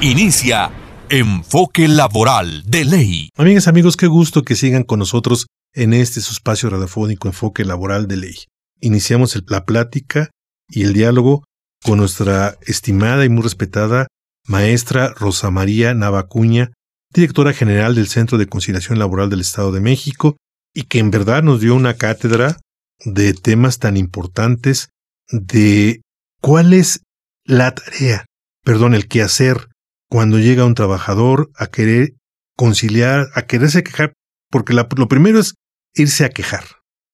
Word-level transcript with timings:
Inicia 0.00 0.70
Enfoque 1.08 1.88
Laboral 1.88 2.62
de 2.66 2.84
Ley. 2.84 3.28
Amigas, 3.36 3.68
amigos, 3.68 3.96
qué 3.96 4.06
gusto 4.06 4.42
que 4.42 4.56
sigan 4.56 4.82
con 4.82 4.98
nosotros 4.98 5.46
en 5.72 5.94
este 5.94 6.20
su 6.20 6.32
espacio 6.32 6.68
radiofónico 6.68 7.28
Enfoque 7.28 7.64
Laboral 7.64 8.06
de 8.06 8.16
Ley. 8.16 8.34
Iniciamos 8.80 9.40
la 9.48 9.64
plática 9.64 10.30
y 10.68 10.82
el 10.82 10.92
diálogo 10.92 11.44
con 11.82 11.98
nuestra 11.98 12.58
estimada 12.66 13.24
y 13.24 13.28
muy 13.28 13.42
respetada 13.42 14.06
maestra 14.46 15.08
Rosa 15.14 15.50
María 15.50 15.94
Navacuña, 15.94 16.72
directora 17.12 17.52
general 17.52 17.94
del 17.94 18.08
Centro 18.08 18.36
de 18.36 18.46
Conciliación 18.46 18.98
Laboral 18.98 19.30
del 19.30 19.40
Estado 19.40 19.72
de 19.72 19.80
México, 19.80 20.36
y 20.74 20.82
que 20.82 20.98
en 20.98 21.10
verdad 21.10 21.42
nos 21.42 21.60
dio 21.60 21.74
una 21.74 21.94
cátedra 21.94 22.58
de 23.04 23.32
temas 23.32 23.78
tan 23.78 23.96
importantes 23.96 24.90
de 25.30 26.02
cuál 26.40 26.74
es 26.74 27.00
la 27.44 27.74
tarea, 27.74 28.26
perdón, 28.64 28.94
el 28.94 29.08
quehacer 29.08 29.68
cuando 30.14 30.38
llega 30.38 30.64
un 30.64 30.76
trabajador 30.76 31.50
a 31.56 31.66
querer 31.66 32.14
conciliar, 32.56 33.26
a 33.34 33.46
quererse 33.46 33.82
quejar, 33.82 34.12
porque 34.48 34.72
lo 34.72 35.08
primero 35.08 35.40
es 35.40 35.54
irse 35.92 36.24
a 36.24 36.28
quejar. 36.28 36.62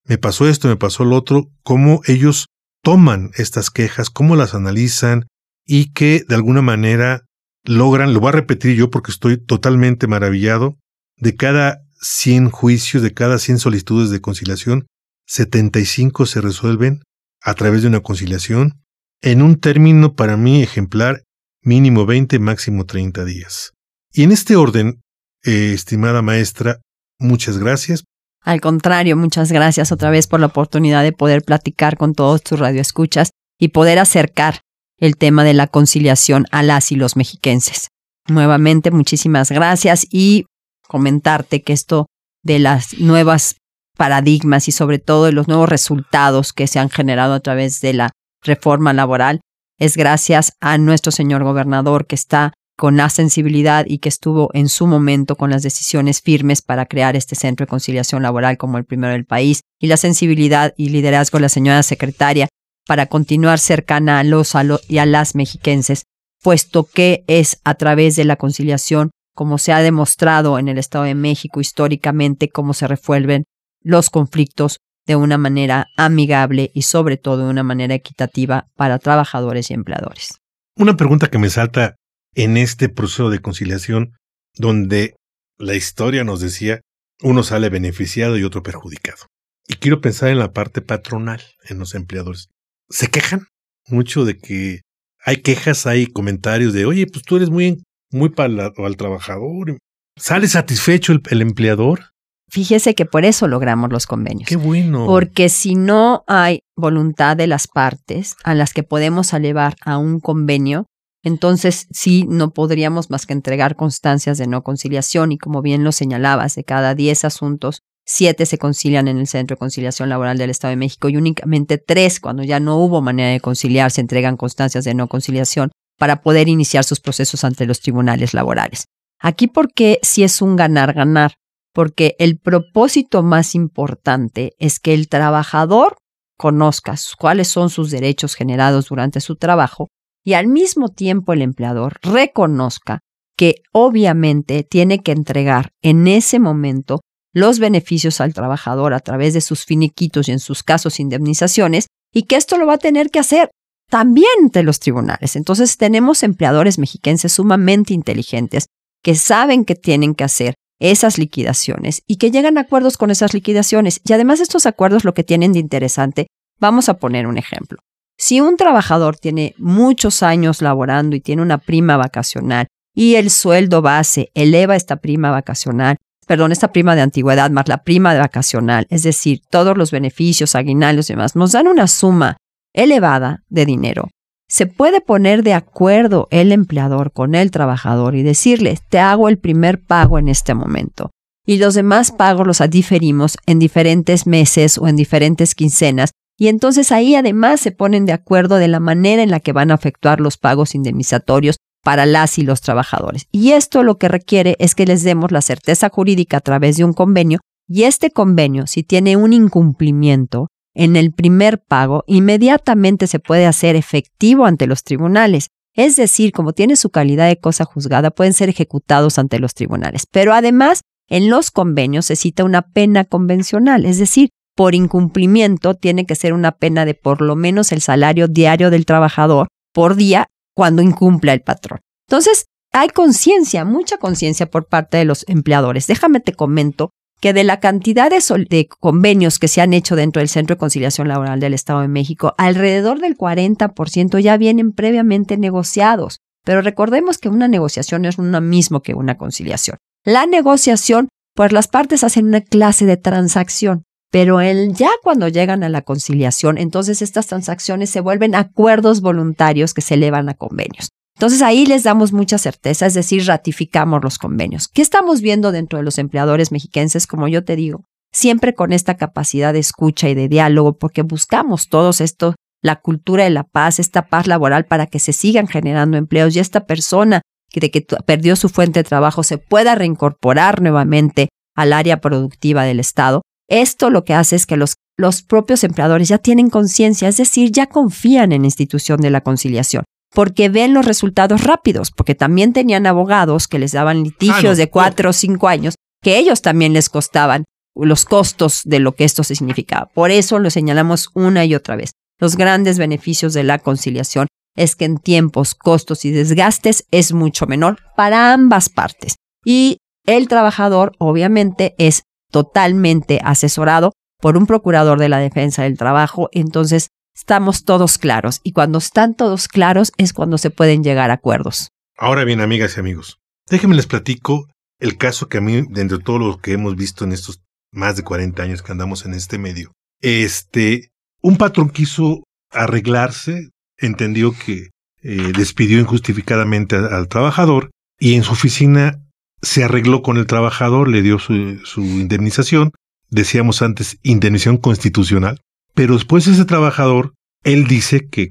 Me 0.05 0.19
pasó 0.19 0.47
esto, 0.47 0.69
me 0.69 0.77
pasó 0.77 1.07
lo 1.07 1.17
otro, 1.17 1.51
cómo 1.63 2.03
ellos 2.05 2.49
toman 2.83 3.31
estas 3.37 3.71
quejas, 3.71 4.11
cómo 4.11 4.37
las 4.37 4.55
analizan 4.55 5.29
y 5.65 5.95
que 5.95 6.27
de 6.29 6.35
alguna 6.35 6.61
manera 6.61 7.23
logran, 7.65 8.13
lo 8.13 8.21
voy 8.21 8.29
a 8.29 8.33
repetir 8.33 8.77
yo 8.77 8.91
porque 8.91 9.13
estoy 9.13 9.39
totalmente 9.39 10.07
maravillado, 10.07 10.77
de 11.17 11.37
cada 11.37 11.81
100 12.03 12.51
juicios, 12.51 13.03
de 13.03 13.15
cada 13.15 13.39
100 13.39 13.61
solicitudes 13.61 14.11
de 14.11 14.21
conciliación, 14.21 14.87
75 15.27 16.27
se 16.27 16.43
resuelven 16.43 17.01
a 17.41 17.55
través 17.55 17.81
de 17.81 17.89
una 17.89 18.01
conciliación 18.01 18.83
en 19.23 19.41
un 19.41 19.59
término 19.59 20.17
para 20.17 20.37
mí 20.37 20.63
ejemplar 20.63 21.23
mínimo 21.63 22.07
20, 22.07 22.39
máximo 22.39 22.85
30 22.85 23.25
días. 23.25 23.73
Y 24.13 24.23
en 24.23 24.33
este 24.33 24.57
orden, 24.57 25.01
eh, 25.45 25.73
estimada 25.73 26.23
maestra, 26.23 26.81
muchas 27.19 27.59
gracias. 27.59 28.05
Al 28.43 28.61
contrario, 28.61 29.17
muchas 29.17 29.53
gracias 29.53 29.93
otra 29.93 30.11
vez 30.11 30.27
por 30.27 30.41
la 30.41 30.47
oportunidad 30.47 31.03
de 31.03 31.13
poder 31.13 31.43
platicar 31.43 31.97
con 31.97 32.15
todos 32.15 32.43
tus 32.43 32.59
radioescuchas 32.59 33.31
y 33.59 33.69
poder 33.69 33.99
acercar 33.99 34.61
el 34.99 35.17
tema 35.17 35.45
de 35.45 35.55
la 35.55 35.67
conciliación 35.67 36.47
a 36.51 36.63
las 36.63 36.93
y 36.93 36.97
los 36.97 37.17
mexiquenses. 37.17 37.89
Nuevamente, 38.29 38.91
muchísimas 38.91 39.51
gracias 39.51 40.07
y 40.11 40.47
comentarte 40.87 41.63
que 41.63 41.73
esto 41.73 42.07
de 42.43 42.59
las 42.59 42.99
nuevas 42.99 43.57
paradigmas 43.97 44.69
y 44.69 44.73
sobre 44.73 44.99
todo 44.99 45.27
de 45.27 45.33
los 45.33 45.49
nuevos 45.49 45.69
resultados 45.69 46.53
que 46.53 46.67
se 46.67 46.79
han 46.79 46.89
generado 46.89 47.35
a 47.35 47.41
través 47.41 47.81
de 47.81 47.93
la 47.93 48.11
reforma 48.43 48.93
laboral 48.95 49.41
es 49.81 49.97
gracias 49.97 50.53
a 50.61 50.79
nuestro 50.79 51.11
señor 51.11 51.43
gobernador 51.43 52.07
que 52.07 52.15
está 52.15 52.53
con 52.77 52.97
la 52.97 53.11
sensibilidad 53.11 53.85
y 53.87 53.99
que 53.99 54.09
estuvo 54.09 54.51
en 54.55 54.69
su 54.69 54.87
momento 54.87 55.37
con 55.37 55.51
las 55.51 55.63
decisiones 55.63 56.21
firmes 56.21 56.63
para 56.63 56.87
crear 56.87 57.17
este 57.17 57.35
centro 57.35 57.67
de 57.67 57.71
conciliación 57.71 58.23
laboral 58.23 58.57
como 58.57 58.79
el 58.79 58.85
primero 58.85 59.13
del 59.13 59.25
país 59.25 59.63
y 59.79 59.89
la 59.89 59.97
sensibilidad 59.97 60.73
y 60.77 60.91
liderazgo 60.91 61.39
de 61.39 61.43
la 61.43 61.49
señora 61.49 61.83
secretaria 61.83 62.49
para 62.87 63.07
continuar 63.07 63.59
cercana 63.59 64.21
a 64.21 64.25
los, 64.25 64.53
y 64.89 64.99
a 64.99 65.07
las 65.07 65.35
mexiquenses, 65.35 66.05
puesto 66.43 66.85
que 66.85 67.25
es 67.27 67.61
a 67.65 67.75
través 67.75 68.17
de 68.17 68.25
la 68.25 68.37
conciliación 68.37 69.11
como 69.35 69.59
se 69.59 69.73
ha 69.73 69.81
demostrado 69.81 70.59
en 70.59 70.69
el 70.69 70.79
Estado 70.79 71.05
de 71.05 71.15
México 71.15 71.61
históricamente 71.61 72.49
cómo 72.49 72.75
se 72.75 72.87
resuelven 72.87 73.45
los 73.83 74.11
conflictos 74.11 74.79
de 75.07 75.17
una 75.17 75.39
manera 75.39 75.87
amigable 75.97 76.71
y 76.75 76.83
sobre 76.83 77.17
todo 77.17 77.45
de 77.45 77.51
una 77.51 77.63
manera 77.63 77.95
equitativa 77.95 78.67
para 78.77 78.99
trabajadores 78.99 79.71
y 79.71 79.75
empleadores. 79.75 80.41
Una 80.77 80.97
pregunta 80.97 81.29
que 81.29 81.39
me 81.39 81.51
salta 81.51 81.97
en 82.35 82.57
este 82.57 82.89
proceso 82.89 83.31
de 83.31 83.41
conciliación, 83.41 84.13
donde 84.55 85.17
la 85.59 85.75
historia 85.75 86.25
nos 86.25 86.41
decía 86.41 86.81
uno 87.23 87.43
sale 87.43 87.69
beneficiado 87.69 88.39
y 88.39 88.45
otro 88.45 88.63
perjudicado. 88.63 89.27
Y 89.69 89.75
quiero 89.75 90.01
pensar 90.01 90.31
en 90.31 90.39
la 90.39 90.53
parte 90.53 90.81
patronal, 90.81 91.43
en 91.69 91.79
los 91.79 91.95
empleadores. 91.95 92.49
¿Se 92.89 93.09
quejan 93.09 93.47
mucho 93.87 94.25
de 94.25 94.39
que 94.39 94.81
hay 95.25 95.43
quejas, 95.43 95.87
hay 95.87 96.07
comentarios 96.07 96.73
de, 96.73 96.87
oye, 96.87 97.07
pues 97.07 97.25
tú 97.25 97.37
eres 97.37 97.51
muy, 97.51 97.83
muy 98.11 98.33
al 98.37 98.97
trabajador? 98.97 99.79
¿Sale 100.17 100.49
satisfecho 100.49 101.13
el 101.13 101.43
empleador? 101.43 102.11
Fíjese 102.51 102.95
que 102.95 103.07
por 103.07 103.25
eso 103.25 103.47
logramos 103.47 103.91
los 103.91 104.07
convenios. 104.07 104.49
Qué 104.49 104.57
bueno. 104.57 105.07
Porque 105.07 105.49
si 105.49 105.77
no 105.77 106.25
hay 106.27 106.61
voluntad 106.77 107.37
de 107.37 107.47
las 107.47 107.69
partes 107.69 108.35
a 108.43 108.55
las 108.55 108.73
que 108.73 108.83
podemos 108.83 109.33
elevar 109.33 109.77
a 109.85 109.99
un 109.99 110.19
convenio, 110.19 110.87
entonces 111.23 111.87
sí 111.91 112.25
no 112.29 112.51
podríamos 112.51 113.11
más 113.11 113.27
que 113.27 113.35
entregar 113.35 113.77
constancias 113.77 114.39
de 114.39 114.47
no 114.47 114.63
conciliación 114.63 115.33
y 115.33 115.39
como 115.39 115.63
bien 115.63 115.85
lo 115.85 115.93
señalabas, 115.93 116.55
de 116.55 116.65
cada 116.65 116.95
10 116.95 117.25
asuntos, 117.25 117.83
7 118.07 118.45
se 118.47 118.59
concilian 118.59 119.07
en 119.07 119.19
el 119.19 119.29
Centro 119.29 119.55
de 119.55 119.59
Conciliación 119.59 120.09
Laboral 120.09 120.39
del 120.39 120.51
Estado 120.51 120.71
de 120.71 120.77
México 120.77 121.09
y 121.09 121.17
únicamente 121.17 121.79
3, 121.79 122.19
cuando 122.19 122.43
ya 122.43 122.59
no 122.59 122.77
hubo 122.79 123.01
manera 123.03 123.31
de 123.31 123.41
conciliar, 123.41 123.93
se 123.93 124.01
entregan 124.01 124.37
constancias 124.37 124.85
de 124.85 124.95
no 124.95 125.07
conciliación 125.07 125.71
para 125.99 126.23
poder 126.23 126.49
iniciar 126.49 126.83
sus 126.83 126.99
procesos 126.99 127.45
ante 127.45 127.67
los 127.67 127.81
tribunales 127.81 128.35
laborales. 128.35 128.87
Aquí 129.21 129.47
porque 129.47 130.01
sí 130.03 130.25
es 130.25 130.41
un 130.41 130.57
ganar-ganar 130.57 131.35
porque 131.73 132.17
el 132.19 132.39
propósito 132.39 133.23
más 133.23 133.55
importante 133.55 134.53
es 134.59 134.81
que 134.81 134.95
el 134.95 135.09
trabajador 135.09 135.97
conozca 136.37 136.95
cuáles 137.19 137.49
son 137.49 137.71
sus 137.71 137.91
derechos 137.91 138.35
generados 138.35 138.89
durante 138.89 139.21
su 139.21 139.37
trabajo 139.37 139.89
y 140.25 140.35
al 140.35 140.47
mismo 140.47 140.89
tiempo 140.89 141.33
el 141.33 141.43
empleador 141.43 141.99
reconozca 142.03 143.01
que 143.37 143.57
obviamente 143.73 144.65
tiene 144.65 145.03
que 145.03 145.13
entregar 145.13 145.71
en 145.83 146.07
ese 146.07 146.39
momento 146.39 147.01
los 147.33 147.59
beneficios 147.59 148.21
al 148.21 148.35
trabajador 148.35 148.93
a 148.93 149.01
través 149.01 149.35
de 149.35 149.41
sus 149.41 149.65
finiquitos 149.65 150.29
y 150.29 150.33
en 150.33 150.41
sus 150.41 150.63
casos 150.63 151.01
indemnizaciones 151.01 151.87
y 152.13 152.25
que 152.25 152.37
esto 152.37 152.59
lo 152.59 152.67
va 152.67 152.75
a 152.75 152.79
tener 152.79 153.11
que 153.11 153.21
hacer 153.21 153.51
también 153.89 154.29
ante 154.43 154.63
los 154.63 154.81
tribunales. 154.81 155.37
Entonces 155.37 155.77
tenemos 155.77 156.23
empleadores 156.23 156.79
mexiquenses 156.79 157.33
sumamente 157.33 157.93
inteligentes 157.95 158.67
que 159.03 159.15
saben 159.15 159.65
que 159.65 159.75
tienen 159.75 160.15
que 160.15 160.25
hacer 160.25 160.55
esas 160.81 161.19
liquidaciones 161.19 162.03
y 162.07 162.17
que 162.17 162.31
llegan 162.31 162.59
a 162.59 162.63
acuerdos 162.63 162.97
con 162.97 163.11
esas 163.11 163.35
liquidaciones. 163.35 164.01
Y 164.05 164.13
además 164.13 164.41
estos 164.41 164.67
acuerdos 164.67 165.05
lo 165.05 165.15
que 165.15 165.23
tienen 165.23 165.53
de 165.53 165.61
interesante, 165.61 166.27
vamos 166.59 166.89
a 166.89 166.95
poner 166.95 167.27
un 167.27 167.39
ejemplo. 167.39 167.79
Si 168.19 168.41
un 168.41 168.57
trabajador 168.57 169.17
tiene 169.17 169.55
muchos 169.59 170.23
años 170.23 170.61
laborando 170.61 171.17
y 171.17 171.21
tiene 171.21 171.43
una 171.43 171.59
prima 171.59 171.97
vacacional 171.97 172.67
y 172.95 173.15
el 173.15 173.31
sueldo 173.31 173.83
base 173.83 174.31
eleva 174.35 174.77
esta 174.77 174.97
prima 174.97 175.31
vacacional, 175.31 175.97
perdón, 176.27 176.53
esta 176.53 176.73
prima 176.73 176.95
de 176.95 177.03
antigüedad 177.03 177.51
más 177.51 177.69
la 177.69 177.83
prima 177.83 178.13
de 178.13 178.21
vacacional, 178.21 178.87
es 178.91 179.03
decir, 179.03 179.41
todos 179.49 179.77
los 179.77 179.91
beneficios, 179.91 180.55
aguinaldos 180.55 181.09
y 181.09 181.15
demás, 181.15 181.37
nos 181.37 181.53
dan 181.53 181.67
una 181.67 181.87
suma 181.87 182.37
elevada 182.73 183.43
de 183.49 183.67
dinero 183.67 184.09
se 184.51 184.67
puede 184.67 185.01
poner 185.01 185.45
de 185.45 185.55
acuerdo 185.55 186.27
el 186.33 186.51
empleador 186.51 187.13
con 187.13 187.37
el 187.37 187.53
trabajador 187.53 188.17
y 188.17 188.25
decirle, 188.25 188.79
te 188.89 188.99
hago 188.99 189.29
el 189.29 189.39
primer 189.39 189.81
pago 189.81 190.19
en 190.19 190.29
este 190.29 190.55
momento. 190.55 191.11
Y 191.47 191.59
los 191.59 191.75
demás 191.75 192.11
pagos 192.11 192.47
los 192.47 192.61
diferimos 192.69 193.39
en 193.47 193.61
diferentes 193.61 194.27
meses 194.27 194.77
o 194.77 194.89
en 194.89 194.97
diferentes 194.97 195.55
quincenas. 195.55 196.11
Y 196.37 196.49
entonces 196.49 196.91
ahí 196.91 197.15
además 197.15 197.61
se 197.61 197.71
ponen 197.71 198.07
de 198.07 198.13
acuerdo 198.13 198.57
de 198.57 198.67
la 198.67 198.81
manera 198.81 199.23
en 199.23 199.31
la 199.31 199.39
que 199.39 199.53
van 199.53 199.71
a 199.71 199.75
efectuar 199.75 200.21
los 200.21 200.37
pagos 200.37 200.75
indemnizatorios 200.75 201.57
para 201.85 202.05
las 202.05 202.37
y 202.39 202.43
los 202.43 202.61
trabajadores. 202.61 203.27
Y 203.31 203.53
esto 203.53 203.85
lo 203.85 203.99
que 203.99 204.09
requiere 204.09 204.57
es 204.59 204.75
que 204.75 204.85
les 204.85 205.05
demos 205.05 205.31
la 205.31 205.43
certeza 205.43 205.91
jurídica 205.91 206.39
a 206.39 206.41
través 206.41 206.77
de 206.77 206.85
un 206.85 206.93
convenio 206.93 207.39
y 207.69 207.85
este 207.85 208.11
convenio, 208.11 208.67
si 208.67 208.83
tiene 208.83 209.17
un 209.17 209.33
incumplimiento, 209.33 210.49
en 210.81 210.97
el 210.97 211.13
primer 211.13 211.63
pago, 211.63 212.05
inmediatamente 212.07 213.07
se 213.07 213.19
puede 213.19 213.45
hacer 213.45 213.77
efectivo 213.77 214.47
ante 214.47 214.67
los 214.67 214.83
tribunales. 214.83 215.49
Es 215.75 215.97
decir, 215.97 216.33
como 216.33 216.55
tiene 216.55 216.75
su 216.75 216.89
calidad 216.89 217.29
de 217.29 217.39
cosa 217.39 217.67
juzgada, 217.67 218.11
pueden 218.11 218.33
ser 218.33 218.49
ejecutados 218.49 219.19
ante 219.19 219.39
los 219.39 219.53
tribunales. 219.53 220.07
Pero 220.11 220.33
además, 220.33 220.81
en 221.07 221.29
los 221.29 221.51
convenios 221.51 222.07
se 222.07 222.17
cita 222.17 222.45
una 222.45 222.63
pena 222.63 223.05
convencional, 223.05 223.85
es 223.85 223.99
decir, 223.99 224.31
por 224.57 224.75
incumplimiento 224.75 225.75
tiene 225.75 226.07
que 226.07 226.15
ser 226.15 226.33
una 226.33 226.53
pena 226.53 226.87
de 226.87 226.95
por 226.95 227.21
lo 227.21 227.37
menos 227.37 227.73
el 227.73 227.83
salario 227.83 228.27
diario 228.27 228.71
del 228.71 228.87
trabajador 228.87 229.49
por 229.75 229.97
día 229.97 230.29
cuando 230.55 230.81
incumpla 230.81 231.35
el 231.35 231.43
patrón. 231.43 231.81
Entonces, 232.09 232.47
hay 232.73 232.89
conciencia, 232.89 233.67
mucha 233.67 233.99
conciencia 233.99 234.47
por 234.51 234.67
parte 234.67 234.97
de 234.97 235.05
los 235.05 235.29
empleadores. 235.29 235.87
Déjame 235.87 236.21
te 236.21 236.33
comento 236.33 236.91
que 237.21 237.33
de 237.33 237.45
la 237.45 237.61
cantidad 237.61 238.11
de, 238.11 238.69
convenios 238.81 239.39
que 239.39 239.49
se 239.49 239.61
han 239.61 239.75
hecho 239.75 239.95
dentro 239.95 240.21
del 240.21 240.29
Centro 240.29 240.57
de 240.57 240.61
Conciliación 240.61 241.09
Laboral 241.09 241.39
del 241.39 241.55
Estado 241.55 241.81
de 241.81 241.89
México, 241.89 242.35
alrededor 242.39 243.01
del 243.01 243.17
40% 243.17 244.19
ya 244.21 244.37
vienen 244.37 244.73
previamente 244.73 245.37
negociados. 245.37 246.21
Pero 246.45 246.63
recordemos 246.63 247.19
que 247.19 247.29
una 247.29 247.49
negociación 247.49 248.07
es 248.07 248.17
lo 248.17 248.41
mismo 248.41 248.81
que 248.81 248.95
una 248.95 249.19
conciliación. 249.19 249.77
La 250.05 250.25
negociación, 250.25 251.09
pues 251.35 251.53
las 251.53 251.69
partes 251.69 252.03
hacen 252.03 252.27
una 252.27 252.41
clase 252.41 252.87
de 252.87 252.97
transacción, 252.97 253.85
pero 254.11 254.41
ya 254.43 254.91
cuando 255.03 255.29
llegan 255.29 255.63
a 255.63 255.69
la 255.69 255.83
conciliación, 255.83 256.57
entonces 256.57 257.03
estas 257.03 257.27
transacciones 257.27 257.91
se 257.91 258.01
vuelven 258.01 258.35
acuerdos 258.35 259.03
voluntarios 259.03 259.75
que 259.75 259.83
se 259.83 259.95
elevan 259.95 260.29
a 260.31 260.35
convenios. 260.35 260.89
Entonces 261.17 261.43
ahí 261.43 261.67
les 261.67 261.83
damos 261.83 262.13
mucha 262.13 262.39
certeza, 262.39 262.87
es 262.87 262.95
decir, 262.95 263.27
ratificamos 263.27 264.03
los 264.03 264.19
convenios. 264.19 264.69
¿Qué 264.69 264.83
estamos 264.83 265.21
viendo 265.21 265.53
dentro 265.53 265.79
de 265.79 265.85
los 265.85 265.99
empleadores 265.99 266.51
mexiquenses? 266.51 267.07
Como 267.07 267.29
yo 267.29 267.45
te 267.45 267.57
digo, 267.57 267.85
siempre 268.13 268.55
con 268.55 268.73
esta 268.73 268.97
capacidad 268.97 269.53
de 269.53 269.59
escucha 269.59 270.09
y 270.09 270.15
de 270.15 270.29
diálogo, 270.29 270.79
porque 270.79 271.03
buscamos 271.03 271.69
todos 271.69 272.01
esto, 272.01 272.35
la 272.63 272.77
cultura 272.77 273.25
de 273.25 273.31
la 273.31 273.45
paz, 273.45 273.79
esta 273.79 274.07
paz 274.07 274.27
laboral 274.27 274.65
para 274.67 274.87
que 274.87 274.99
se 274.99 275.13
sigan 275.13 275.47
generando 275.47 275.97
empleos 275.97 276.35
y 276.35 276.41
esta 276.41 276.67
persona 276.67 277.23
que, 277.51 277.61
de 277.61 277.71
que 277.71 277.87
perdió 278.07 278.37
su 278.37 278.49
fuente 278.49 278.81
de 278.81 278.85
trabajo 278.85 279.23
se 279.23 279.39
pueda 279.39 279.75
reincorporar 279.75 280.63
nuevamente 280.63 281.29
al 281.55 281.73
área 281.73 282.01
productiva 282.01 282.65
del 282.65 282.81
Estado. 282.81 283.23
Esto 283.49 283.91
lo 283.91 284.05
que 284.05 284.15
hace 284.15 284.37
es 284.37 284.47
que 284.47 284.57
los, 284.57 284.75
los 284.97 285.23
propios 285.23 285.65
empleadores 285.65 286.09
ya 286.09 286.19
tienen 286.19 286.51
conciencia, 286.51 287.09
es 287.09 287.17
decir, 287.17 287.51
ya 287.51 287.67
confían 287.67 288.33
en 288.33 288.43
la 288.43 288.47
institución 288.47 289.01
de 289.01 289.11
la 289.11 289.23
conciliación 289.23 289.85
porque 290.13 290.49
ven 290.49 290.75
los 290.75 290.85
resultados 290.85 291.45
rápidos, 291.45 291.91
porque 291.91 292.15
también 292.15 292.53
tenían 292.53 292.87
abogados 292.87 293.49
que 293.49 293.59
les 293.59 293.73
daban 293.73 294.03
litigios 294.03 294.57
de 294.57 294.69
cuatro 294.69 295.11
o 295.11 295.13
cinco 295.13 295.49
años, 295.49 295.75
que 296.03 296.19
ellos 296.19 296.43
también 296.43 296.73
les 296.73 296.89
costaban 296.89 297.45
los 297.77 298.05
costos 298.05 298.63
de 298.65 298.81
lo 298.81 298.93
que 298.93 299.05
esto 299.05 299.23
significaba. 299.25 299.87
Por 299.87 300.11
eso 300.11 300.39
lo 300.39 300.51
señalamos 300.51 301.11
una 301.15 301.45
y 301.45 301.55
otra 301.55 301.77
vez. 301.77 301.93
Los 302.19 302.37
grandes 302.37 302.79
beneficios 302.79 303.33
de 303.33 303.45
la 303.45 303.59
conciliación 303.59 304.27
es 304.57 304.77
que 304.77 304.85
en 304.85 304.99
tiempos, 304.99 305.55
costos 305.55 306.05
y 306.05 306.11
desgastes 306.11 306.85
es 306.91 307.13
mucho 307.13 307.47
menor 307.47 307.79
para 307.97 308.33
ambas 308.33 308.69
partes. 308.69 309.17
Y 309.45 309.79
el 310.07 310.29
trabajador, 310.29 310.93
obviamente, 310.99 311.75
es 311.79 312.03
totalmente 312.31 313.21
asesorado 313.23 313.93
por 314.21 314.37
un 314.37 314.47
procurador 314.47 314.99
de 314.99 315.09
la 315.09 315.19
defensa 315.19 315.63
del 315.63 315.79
trabajo, 315.79 316.29
entonces 316.33 316.89
estamos 317.15 317.65
todos 317.65 317.99
claros. 317.99 318.41
Y 318.43 318.53
cuando 318.53 318.79
están 318.79 319.15
todos 319.15 319.49
claros 319.49 319.93
es 319.99 320.13
cuando 320.13 320.39
se 320.39 320.51
pueden 320.51 320.83
llegar 320.83 321.11
a 321.11 321.15
acuerdos. 321.15 321.69
Ahora 321.97 322.25
bien, 322.25 322.41
amigas 322.41 322.77
y 322.77 322.81
amigos, 322.81 323.19
déjenme 323.49 323.77
les 323.77 323.87
platico 323.87 324.49
el 324.79 324.97
caso 324.97 325.29
que 325.29 325.39
a 325.39 325.41
mí, 325.43 325.63
dentro 325.69 325.99
de 325.99 326.05
todo 326.05 326.19
lo 326.19 326.39
que 326.39 326.53
hemos 326.53 326.75
visto 326.75 327.05
en 327.05 327.13
estos 327.13 327.43
más 327.73 327.97
de 327.97 328.03
40 328.03 328.43
años 328.43 328.63
que 328.63 328.73
andamos 328.73 329.05
en 329.05 329.15
este 329.15 329.39
medio, 329.39 329.73
este, 330.01 330.91
un 331.21 331.37
patrón 331.37 331.69
quiso 331.69 332.25
arreglarse, 332.51 333.51
entendió 333.77 334.33
que 334.33 334.71
eh, 335.03 335.33
despidió 335.37 335.79
injustificadamente 335.79 336.77
al 336.77 337.09
trabajador 337.09 337.71
y 337.99 338.15
en 338.15 338.23
su 338.23 338.33
oficina 338.33 338.99
se 339.43 339.65
arregló 339.65 340.03
con 340.03 340.17
el 340.17 340.27
trabajador, 340.27 340.89
le 340.89 341.03
dio 341.03 341.19
su, 341.19 341.59
su 341.65 341.83
indemnización, 341.83 342.73
decíamos 343.09 343.63
antes, 343.63 343.99
indemnización 344.03 344.59
constitucional, 344.59 345.41
pero 345.81 345.95
después 345.95 346.27
ese 346.27 346.45
trabajador, 346.45 347.15
él 347.43 347.67
dice 347.67 348.07
que 348.07 348.29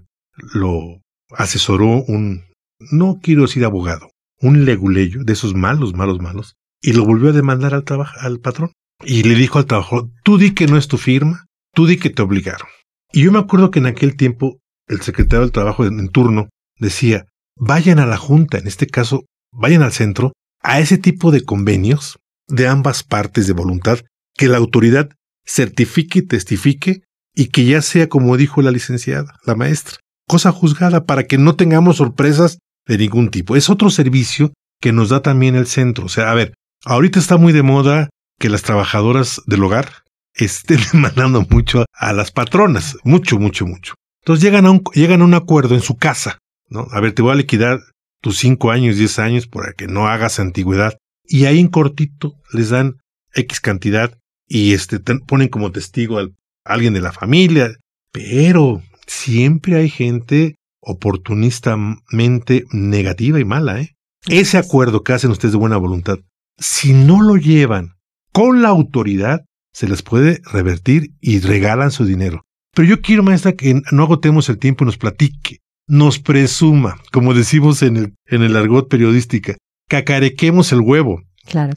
lo 0.53 1.01
asesoró 1.31 2.03
un, 2.03 2.43
no 2.91 3.17
quiero 3.23 3.41
decir 3.41 3.65
abogado, 3.65 4.11
un 4.39 4.65
leguleyo 4.65 5.23
de 5.23 5.33
esos 5.33 5.55
malos, 5.55 5.95
malos, 5.95 6.21
malos, 6.21 6.53
y 6.79 6.93
lo 6.93 7.05
volvió 7.05 7.29
a 7.29 7.33
demandar 7.33 7.73
al, 7.73 7.83
al 8.19 8.39
patrón. 8.39 8.73
Y 9.03 9.23
le 9.23 9.33
dijo 9.33 9.57
al 9.57 9.65
trabajador, 9.65 10.11
tú 10.23 10.37
di 10.37 10.53
que 10.53 10.67
no 10.67 10.77
es 10.77 10.87
tu 10.87 10.99
firma, 10.99 11.47
tú 11.73 11.87
di 11.87 11.97
que 11.97 12.11
te 12.11 12.21
obligaron. 12.21 12.67
Y 13.11 13.23
yo 13.23 13.31
me 13.31 13.39
acuerdo 13.39 13.71
que 13.71 13.79
en 13.79 13.87
aquel 13.87 14.15
tiempo 14.15 14.59
el 14.87 15.01
secretario 15.01 15.41
del 15.41 15.51
trabajo 15.51 15.87
en 15.87 16.07
turno 16.09 16.49
decía, 16.77 17.25
vayan 17.57 17.97
a 17.97 18.05
la 18.05 18.17
junta, 18.17 18.59
en 18.59 18.67
este 18.67 18.85
caso, 18.85 19.25
vayan 19.51 19.81
al 19.81 19.91
centro, 19.91 20.33
a 20.61 20.81
ese 20.81 20.99
tipo 20.99 21.31
de 21.31 21.43
convenios 21.43 22.19
de 22.47 22.67
ambas 22.67 23.01
partes 23.01 23.47
de 23.47 23.53
voluntad, 23.53 24.01
que 24.37 24.49
la 24.49 24.57
autoridad 24.57 25.09
certifique 25.47 26.19
y 26.19 26.27
testifique 26.27 27.01
y 27.35 27.47
que 27.47 27.65
ya 27.65 27.81
sea 27.81 28.09
como 28.09 28.37
dijo 28.37 28.61
la 28.61 28.71
licenciada, 28.71 29.35
la 29.45 29.55
maestra, 29.55 29.97
cosa 30.27 30.51
juzgada 30.51 31.05
para 31.05 31.23
que 31.23 31.37
no 31.37 31.55
tengamos 31.55 31.97
sorpresas 31.97 32.59
de 32.87 32.97
ningún 32.97 33.29
tipo. 33.29 33.55
Es 33.55 33.69
otro 33.69 33.89
servicio 33.89 34.53
que 34.81 34.91
nos 34.91 35.09
da 35.09 35.21
también 35.21 35.55
el 35.55 35.67
centro. 35.67 36.05
O 36.05 36.09
sea, 36.09 36.31
a 36.31 36.33
ver, 36.33 36.53
ahorita 36.85 37.19
está 37.19 37.37
muy 37.37 37.53
de 37.53 37.63
moda 37.63 38.09
que 38.39 38.49
las 38.49 38.63
trabajadoras 38.63 39.41
del 39.45 39.63
hogar 39.63 40.03
estén 40.33 40.79
demandando 40.91 41.45
mucho 41.49 41.85
a 41.93 42.13
las 42.13 42.31
patronas, 42.31 42.97
mucho, 43.03 43.39
mucho, 43.39 43.65
mucho. 43.65 43.95
Entonces 44.21 44.43
llegan 44.43 44.65
a 44.65 44.71
un, 44.71 44.83
llegan 44.93 45.21
a 45.21 45.25
un 45.25 45.33
acuerdo 45.33 45.75
en 45.75 45.81
su 45.81 45.97
casa, 45.97 46.39
¿no? 46.67 46.87
A 46.91 46.99
ver, 46.99 47.13
te 47.13 47.21
voy 47.21 47.31
a 47.31 47.35
liquidar 47.35 47.79
tus 48.21 48.37
cinco 48.37 48.71
años, 48.71 48.97
diez 48.97 49.17
años 49.19 49.47
para 49.47 49.73
que 49.73 49.87
no 49.87 50.07
hagas 50.07 50.39
antigüedad. 50.39 50.97
Y 51.23 51.45
ahí 51.45 51.59
en 51.59 51.67
cortito 51.67 52.35
les 52.51 52.69
dan 52.69 52.97
X 53.33 53.59
cantidad 53.59 54.17
y 54.47 54.73
este, 54.73 54.99
ponen 54.99 55.47
como 55.47 55.71
testigo 55.71 56.17
al 56.17 56.35
alguien 56.69 56.93
de 56.93 57.01
la 57.01 57.11
familia, 57.11 57.71
pero 58.11 58.81
siempre 59.07 59.75
hay 59.75 59.89
gente 59.89 60.55
oportunistamente 60.81 62.65
negativa 62.71 63.39
y 63.39 63.45
mala, 63.45 63.81
¿eh? 63.81 63.95
Ese 64.27 64.57
acuerdo 64.57 65.03
que 65.03 65.13
hacen 65.13 65.31
ustedes 65.31 65.53
de 65.53 65.57
buena 65.57 65.77
voluntad, 65.77 66.19
si 66.57 66.93
no 66.93 67.21
lo 67.21 67.37
llevan 67.37 67.93
con 68.31 68.61
la 68.61 68.69
autoridad, 68.69 69.41
se 69.73 69.87
les 69.87 70.03
puede 70.03 70.41
revertir 70.51 71.11
y 71.21 71.39
regalan 71.39 71.91
su 71.91 72.05
dinero. 72.05 72.43
Pero 72.75 72.87
yo 72.87 73.01
quiero, 73.01 73.23
maestra, 73.23 73.53
que 73.53 73.81
no 73.91 74.03
agotemos 74.03 74.49
el 74.49 74.57
tiempo 74.57 74.83
y 74.83 74.87
nos 74.87 74.97
platique, 74.97 75.59
nos 75.87 76.19
presuma, 76.19 76.97
como 77.11 77.33
decimos 77.33 77.81
en 77.81 77.97
el, 77.97 78.13
en 78.27 78.43
el 78.43 78.55
argot 78.55 78.89
periodística, 78.89 79.57
cacarequemos 79.87 80.71
el 80.71 80.81
huevo 80.81 81.21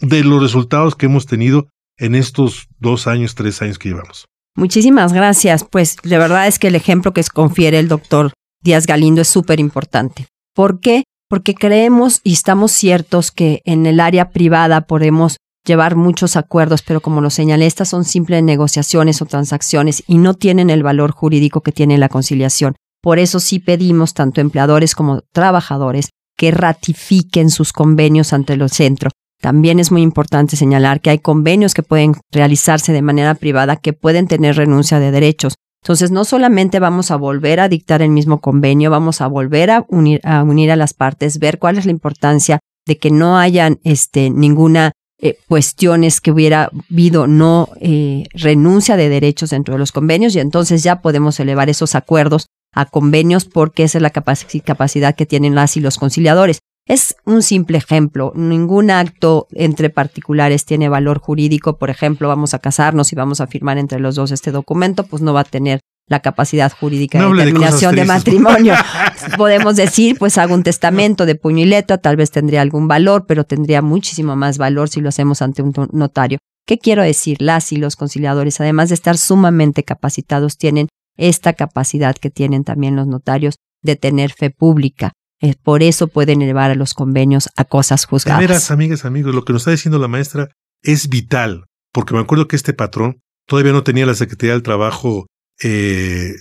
de 0.00 0.24
los 0.24 0.42
resultados 0.42 0.96
que 0.96 1.06
hemos 1.06 1.26
tenido 1.26 1.68
en 1.96 2.14
estos 2.14 2.66
dos 2.78 3.06
años, 3.06 3.34
tres 3.34 3.62
años 3.62 3.78
que 3.78 3.88
llevamos. 3.88 4.26
Muchísimas 4.56 5.12
gracias. 5.12 5.64
Pues 5.64 5.96
de 6.02 6.18
verdad 6.18 6.46
es 6.46 6.58
que 6.58 6.68
el 6.68 6.74
ejemplo 6.74 7.12
que 7.12 7.24
confiere 7.24 7.78
el 7.78 7.88
doctor 7.88 8.32
Díaz 8.62 8.86
Galindo 8.86 9.22
es 9.22 9.28
súper 9.28 9.60
importante. 9.60 10.26
¿Por 10.54 10.80
qué? 10.80 11.04
Porque 11.28 11.54
creemos 11.54 12.20
y 12.22 12.34
estamos 12.34 12.72
ciertos 12.72 13.30
que 13.30 13.62
en 13.64 13.86
el 13.86 14.00
área 14.00 14.30
privada 14.30 14.82
podemos 14.82 15.38
llevar 15.64 15.96
muchos 15.96 16.36
acuerdos, 16.36 16.82
pero 16.82 17.00
como 17.00 17.20
lo 17.20 17.30
señalé, 17.30 17.66
estas 17.66 17.88
son 17.88 18.04
simples 18.04 18.42
negociaciones 18.42 19.22
o 19.22 19.26
transacciones 19.26 20.02
y 20.06 20.18
no 20.18 20.34
tienen 20.34 20.70
el 20.70 20.82
valor 20.82 21.12
jurídico 21.12 21.60
que 21.62 21.72
tiene 21.72 21.98
la 21.98 22.08
conciliación. 22.08 22.74
Por 23.00 23.18
eso 23.18 23.40
sí 23.40 23.58
pedimos, 23.58 24.14
tanto 24.14 24.40
empleadores 24.40 24.94
como 24.94 25.22
trabajadores, 25.32 26.10
que 26.36 26.50
ratifiquen 26.50 27.50
sus 27.50 27.72
convenios 27.72 28.32
ante 28.32 28.54
el 28.54 28.68
centro, 28.70 29.10
también 29.42 29.80
es 29.80 29.90
muy 29.90 30.02
importante 30.02 30.56
señalar 30.56 31.00
que 31.00 31.10
hay 31.10 31.18
convenios 31.18 31.74
que 31.74 31.82
pueden 31.82 32.14
realizarse 32.30 32.92
de 32.92 33.02
manera 33.02 33.34
privada 33.34 33.74
que 33.76 33.92
pueden 33.92 34.28
tener 34.28 34.54
renuncia 34.54 35.00
de 35.00 35.10
derechos. 35.10 35.54
Entonces, 35.82 36.12
no 36.12 36.24
solamente 36.24 36.78
vamos 36.78 37.10
a 37.10 37.16
volver 37.16 37.58
a 37.58 37.68
dictar 37.68 38.02
el 38.02 38.10
mismo 38.10 38.40
convenio, 38.40 38.88
vamos 38.88 39.20
a 39.20 39.26
volver 39.26 39.72
a 39.72 39.84
unir 39.88 40.20
a, 40.22 40.76
las 40.76 40.94
partes, 40.94 41.40
ver 41.40 41.58
cuál 41.58 41.76
es 41.76 41.86
la 41.86 41.90
importancia 41.90 42.60
de 42.86 42.98
que 42.98 43.10
no 43.10 43.36
hayan 43.36 43.80
este, 43.82 44.30
ninguna 44.30 44.92
eh, 45.20 45.36
cuestiones 45.48 46.20
que 46.20 46.30
hubiera 46.30 46.70
habido 46.88 47.26
no 47.26 47.68
eh, 47.80 48.26
renuncia 48.34 48.96
de 48.96 49.08
derechos 49.08 49.50
dentro 49.50 49.74
de 49.74 49.80
los 49.80 49.90
convenios 49.90 50.36
y 50.36 50.40
entonces 50.40 50.84
ya 50.84 51.02
podemos 51.02 51.40
elevar 51.40 51.68
esos 51.68 51.96
acuerdos 51.96 52.46
a 52.72 52.86
convenios 52.86 53.44
porque 53.44 53.82
esa 53.82 53.98
es 53.98 54.02
la 54.02 54.10
capacidad 54.10 55.16
que 55.16 55.26
tienen 55.26 55.56
las 55.56 55.76
y 55.76 55.80
los 55.80 55.98
conciliadores. 55.98 56.60
Es 56.86 57.16
un 57.24 57.42
simple 57.42 57.78
ejemplo. 57.78 58.32
Ningún 58.34 58.90
acto 58.90 59.46
entre 59.52 59.88
particulares 59.88 60.64
tiene 60.64 60.88
valor 60.88 61.18
jurídico. 61.18 61.78
Por 61.78 61.90
ejemplo, 61.90 62.28
vamos 62.28 62.54
a 62.54 62.58
casarnos 62.58 63.12
y 63.12 63.16
vamos 63.16 63.40
a 63.40 63.46
firmar 63.46 63.78
entre 63.78 64.00
los 64.00 64.16
dos 64.16 64.32
este 64.32 64.50
documento, 64.50 65.04
pues 65.04 65.22
no 65.22 65.32
va 65.32 65.40
a 65.40 65.44
tener 65.44 65.80
la 66.08 66.20
capacidad 66.20 66.72
jurídica 66.72 67.20
de 67.20 67.34
determinación 67.34 67.94
de, 67.94 68.04
matrimonio. 68.04 68.74
Podemos 69.36 69.76
decir, 69.76 70.18
pues 70.18 70.36
hago 70.36 70.54
un 70.54 70.64
testamento 70.64 71.24
de 71.26 71.36
puño 71.36 71.62
y 71.62 71.66
letra, 71.66 71.98
tal 71.98 72.16
vez 72.16 72.30
tendría 72.30 72.60
algún 72.60 72.88
valor, 72.88 73.24
pero 73.26 73.44
tendría 73.44 73.80
muchísimo 73.82 74.34
más 74.34 74.58
valor 74.58 74.88
si 74.88 75.00
lo 75.00 75.08
hacemos 75.08 75.40
ante 75.40 75.62
un 75.62 75.72
notario. 75.92 76.38
¿Qué 76.66 76.78
quiero 76.78 77.02
decir? 77.02 77.40
Las 77.40 77.72
y 77.72 77.76
los 77.76 77.96
conciliadores, 77.96 78.60
además 78.60 78.88
de 78.88 78.96
estar 78.96 79.16
sumamente 79.16 79.84
capacitados, 79.84 80.58
tienen 80.58 80.88
esta 81.16 81.52
capacidad 81.52 82.16
que 82.16 82.30
tienen 82.30 82.64
también 82.64 82.96
los 82.96 83.06
notarios 83.06 83.56
de 83.82 83.96
tener 83.96 84.32
fe 84.32 84.50
pública, 84.50 85.12
eh, 85.42 85.56
por 85.60 85.82
eso 85.82 86.06
pueden 86.06 86.40
elevar 86.40 86.70
a 86.70 86.76
los 86.76 86.94
convenios 86.94 87.50
a 87.56 87.64
cosas 87.64 88.04
juzgadas. 88.04 88.40
De 88.40 88.46
veras, 88.46 88.70
amigas, 88.70 89.04
amigos, 89.04 89.34
lo 89.34 89.44
que 89.44 89.52
nos 89.52 89.62
está 89.62 89.72
diciendo 89.72 89.98
la 89.98 90.06
maestra 90.06 90.48
es 90.82 91.08
vital, 91.08 91.64
porque 91.92 92.14
me 92.14 92.20
acuerdo 92.20 92.46
que 92.46 92.54
este 92.54 92.72
patrón 92.72 93.20
todavía 93.46 93.72
no 93.72 93.82
tenía 93.82 94.06
la 94.06 94.14
Secretaría 94.14 94.52
del 94.52 94.62
Trabajo 94.62 95.26
eh, 95.60 96.32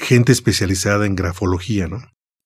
gente 0.00 0.32
especializada 0.32 1.04
en 1.04 1.16
grafología, 1.16 1.86
¿no? 1.86 1.98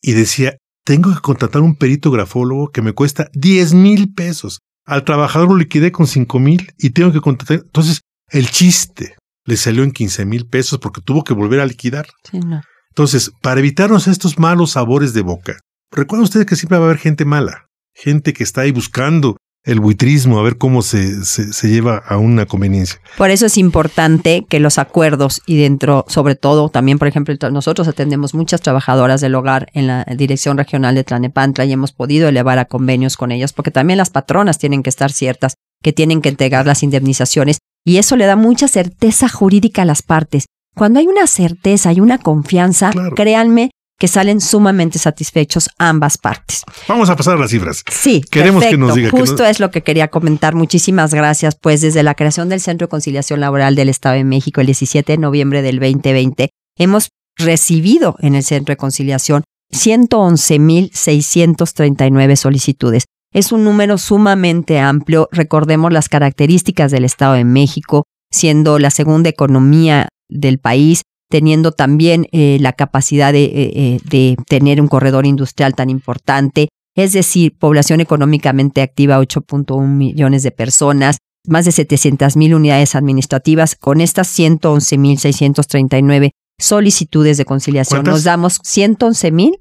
Y 0.02 0.12
decía, 0.12 0.56
tengo 0.84 1.14
que 1.14 1.20
contratar 1.20 1.62
un 1.62 1.76
perito 1.76 2.10
grafólogo 2.10 2.70
que 2.70 2.82
me 2.82 2.92
cuesta 2.92 3.30
10 3.34 3.74
mil 3.74 4.12
pesos. 4.12 4.58
Al 4.84 5.04
trabajador 5.04 5.50
lo 5.50 5.56
liquidé 5.56 5.92
con 5.92 6.08
5 6.08 6.40
mil 6.40 6.72
y 6.76 6.90
tengo 6.90 7.12
que 7.12 7.20
contratar. 7.20 7.62
Entonces, 7.64 8.00
el 8.30 8.50
chiste 8.50 9.14
le 9.44 9.56
salió 9.56 9.84
en 9.84 9.92
15 9.92 10.24
mil 10.24 10.46
pesos 10.46 10.80
porque 10.80 11.02
tuvo 11.02 11.22
que 11.22 11.34
volver 11.34 11.60
a 11.60 11.66
liquidar. 11.66 12.08
Sí, 12.28 12.40
no. 12.40 12.62
Entonces, 12.90 13.30
para 13.40 13.60
evitarnos 13.60 14.08
estos 14.08 14.40
malos 14.40 14.72
sabores 14.72 15.14
de 15.14 15.22
boca, 15.22 15.60
recuerden 15.90 16.25
ustedes 16.25 16.47
que 16.47 16.56
siempre 16.56 16.78
va 16.78 16.85
a 16.85 16.88
haber 16.88 16.99
gente 16.99 17.25
mala, 17.25 17.68
gente 17.94 18.32
que 18.32 18.44
está 18.44 18.62
ahí 18.62 18.73
buscando 18.73 19.37
el 19.62 19.78
buitrismo, 19.78 20.38
a 20.38 20.42
ver 20.42 20.56
cómo 20.56 20.80
se, 20.80 21.23
se, 21.25 21.52
se, 21.52 21.68
lleva 21.68 21.99
a 21.99 22.16
una 22.16 22.47
conveniencia. 22.47 22.99
Por 23.18 23.30
eso 23.30 23.44
es 23.44 23.59
importante 23.59 24.47
que 24.49 24.59
los 24.59 24.78
acuerdos 24.78 25.42
y 25.47 25.59
dentro, 25.59 26.06
sobre 26.09 26.35
todo, 26.35 26.70
también, 26.70 26.99
por 26.99 27.09
ejemplo, 27.09 27.35
nosotros 27.50 27.87
atendemos 27.87 28.32
muchas 28.32 28.62
trabajadoras 28.62 29.20
del 29.20 29.35
hogar 29.35 29.68
en 29.75 29.87
la 29.87 30.04
Dirección 30.16 30.56
Regional 30.56 30.94
de 30.94 31.04
Tlanepantla 31.04 31.66
y 31.66 31.73
hemos 31.73 31.92
podido 31.92 32.28
elevar 32.28 32.59
a 32.59 32.64
convenios 32.64 33.18
con 33.18 33.32
ellas, 33.32 33.52
porque 33.52 33.70
también 33.70 33.99
las 33.99 34.09
patronas 34.09 34.59
tienen 34.59 34.82
que 34.82 34.90
estar 34.90 35.12
ciertas, 35.12 35.54
que 35.82 35.92
tienen 35.92 36.23
que 36.23 36.30
entregar 36.30 36.66
las 36.66 36.82
indemnizaciones 36.82 37.59
y 37.85 37.99
eso 37.99 38.16
le 38.16 38.26
da 38.26 38.37
mucha 38.37 38.66
certeza 38.66 39.28
jurídica 39.28 39.82
a 39.82 39.87
las 39.87 40.02
partes. 40.02 40.47
Cuando 40.75 41.00
hay 41.00 41.06
una 41.06 41.26
certeza 41.26 41.92
y 41.92 42.00
una 42.00 42.18
confianza, 42.18 42.90
claro. 42.90 43.14
créanme 43.14 43.70
que 44.00 44.09
salen 44.09 44.40
sumamente 44.40 44.99
satisfechos 44.99 45.69
ambas 45.78 46.16
partes. 46.16 46.62
Vamos 46.88 47.11
a 47.11 47.16
pasar 47.16 47.37
a 47.37 47.38
las 47.38 47.50
cifras. 47.50 47.85
Sí, 47.90 48.23
queremos 48.23 48.62
perfecto. 48.62 48.83
que 48.83 48.88
nos 48.88 48.97
diga. 48.97 49.11
Justo 49.11 49.37
que 49.37 49.42
nos... 49.42 49.50
es 49.50 49.61
lo 49.61 49.71
que 49.71 49.83
quería 49.83 50.09
comentar. 50.09 50.54
Muchísimas 50.54 51.12
gracias. 51.12 51.54
Pues 51.54 51.83
desde 51.83 52.02
la 52.02 52.14
creación 52.14 52.49
del 52.49 52.62
Centro 52.62 52.87
de 52.87 52.90
Conciliación 52.90 53.40
Laboral 53.40 53.75
del 53.75 53.90
Estado 53.90 54.14
de 54.14 54.25
México 54.25 54.62
el 54.62 54.69
17 54.69 55.12
de 55.12 55.19
noviembre 55.19 55.61
del 55.61 55.78
2020, 55.78 56.49
hemos 56.78 57.11
recibido 57.37 58.16
en 58.21 58.37
el 58.37 58.42
Centro 58.42 58.73
de 58.73 58.78
Conciliación 58.78 59.45
111.639 59.71 62.37
solicitudes. 62.37 63.04
Es 63.35 63.52
un 63.52 63.64
número 63.64 63.99
sumamente 63.99 64.78
amplio. 64.78 65.28
Recordemos 65.30 65.92
las 65.92 66.09
características 66.09 66.90
del 66.90 67.04
Estado 67.04 67.35
de 67.35 67.45
México, 67.45 68.04
siendo 68.33 68.78
la 68.78 68.90
segunda 68.90 69.28
economía 69.28 70.09
del 70.30 70.59
país, 70.59 71.02
teniendo 71.30 71.72
también 71.72 72.26
eh, 72.32 72.58
la 72.60 72.72
capacidad 72.72 73.32
de, 73.32 73.44
eh, 73.44 74.00
de, 74.04 74.37
tener 74.49 74.80
un 74.80 74.88
corredor 74.88 75.26
industrial 75.26 75.75
tan 75.75 75.88
importante, 75.88 76.68
es 76.96 77.12
decir, 77.12 77.56
población 77.56 78.00
económicamente 78.00 78.82
activa, 78.82 79.20
8.1 79.20 79.87
millones 79.87 80.42
de 80.42 80.50
personas, 80.50 81.18
más 81.46 81.64
de 81.64 81.72
700 81.72 82.37
mil 82.37 82.54
unidades 82.54 82.96
administrativas, 82.96 83.76
con 83.76 84.00
estas 84.00 84.26
111 84.26 84.99
mil 84.99 85.18
639 85.18 86.32
solicitudes 86.58 87.38
de 87.38 87.44
conciliación. 87.44 87.99
¿Cuántas? 87.99 88.14
Nos 88.14 88.25
damos 88.25 88.58
111 88.64 89.30
mil 89.30 89.60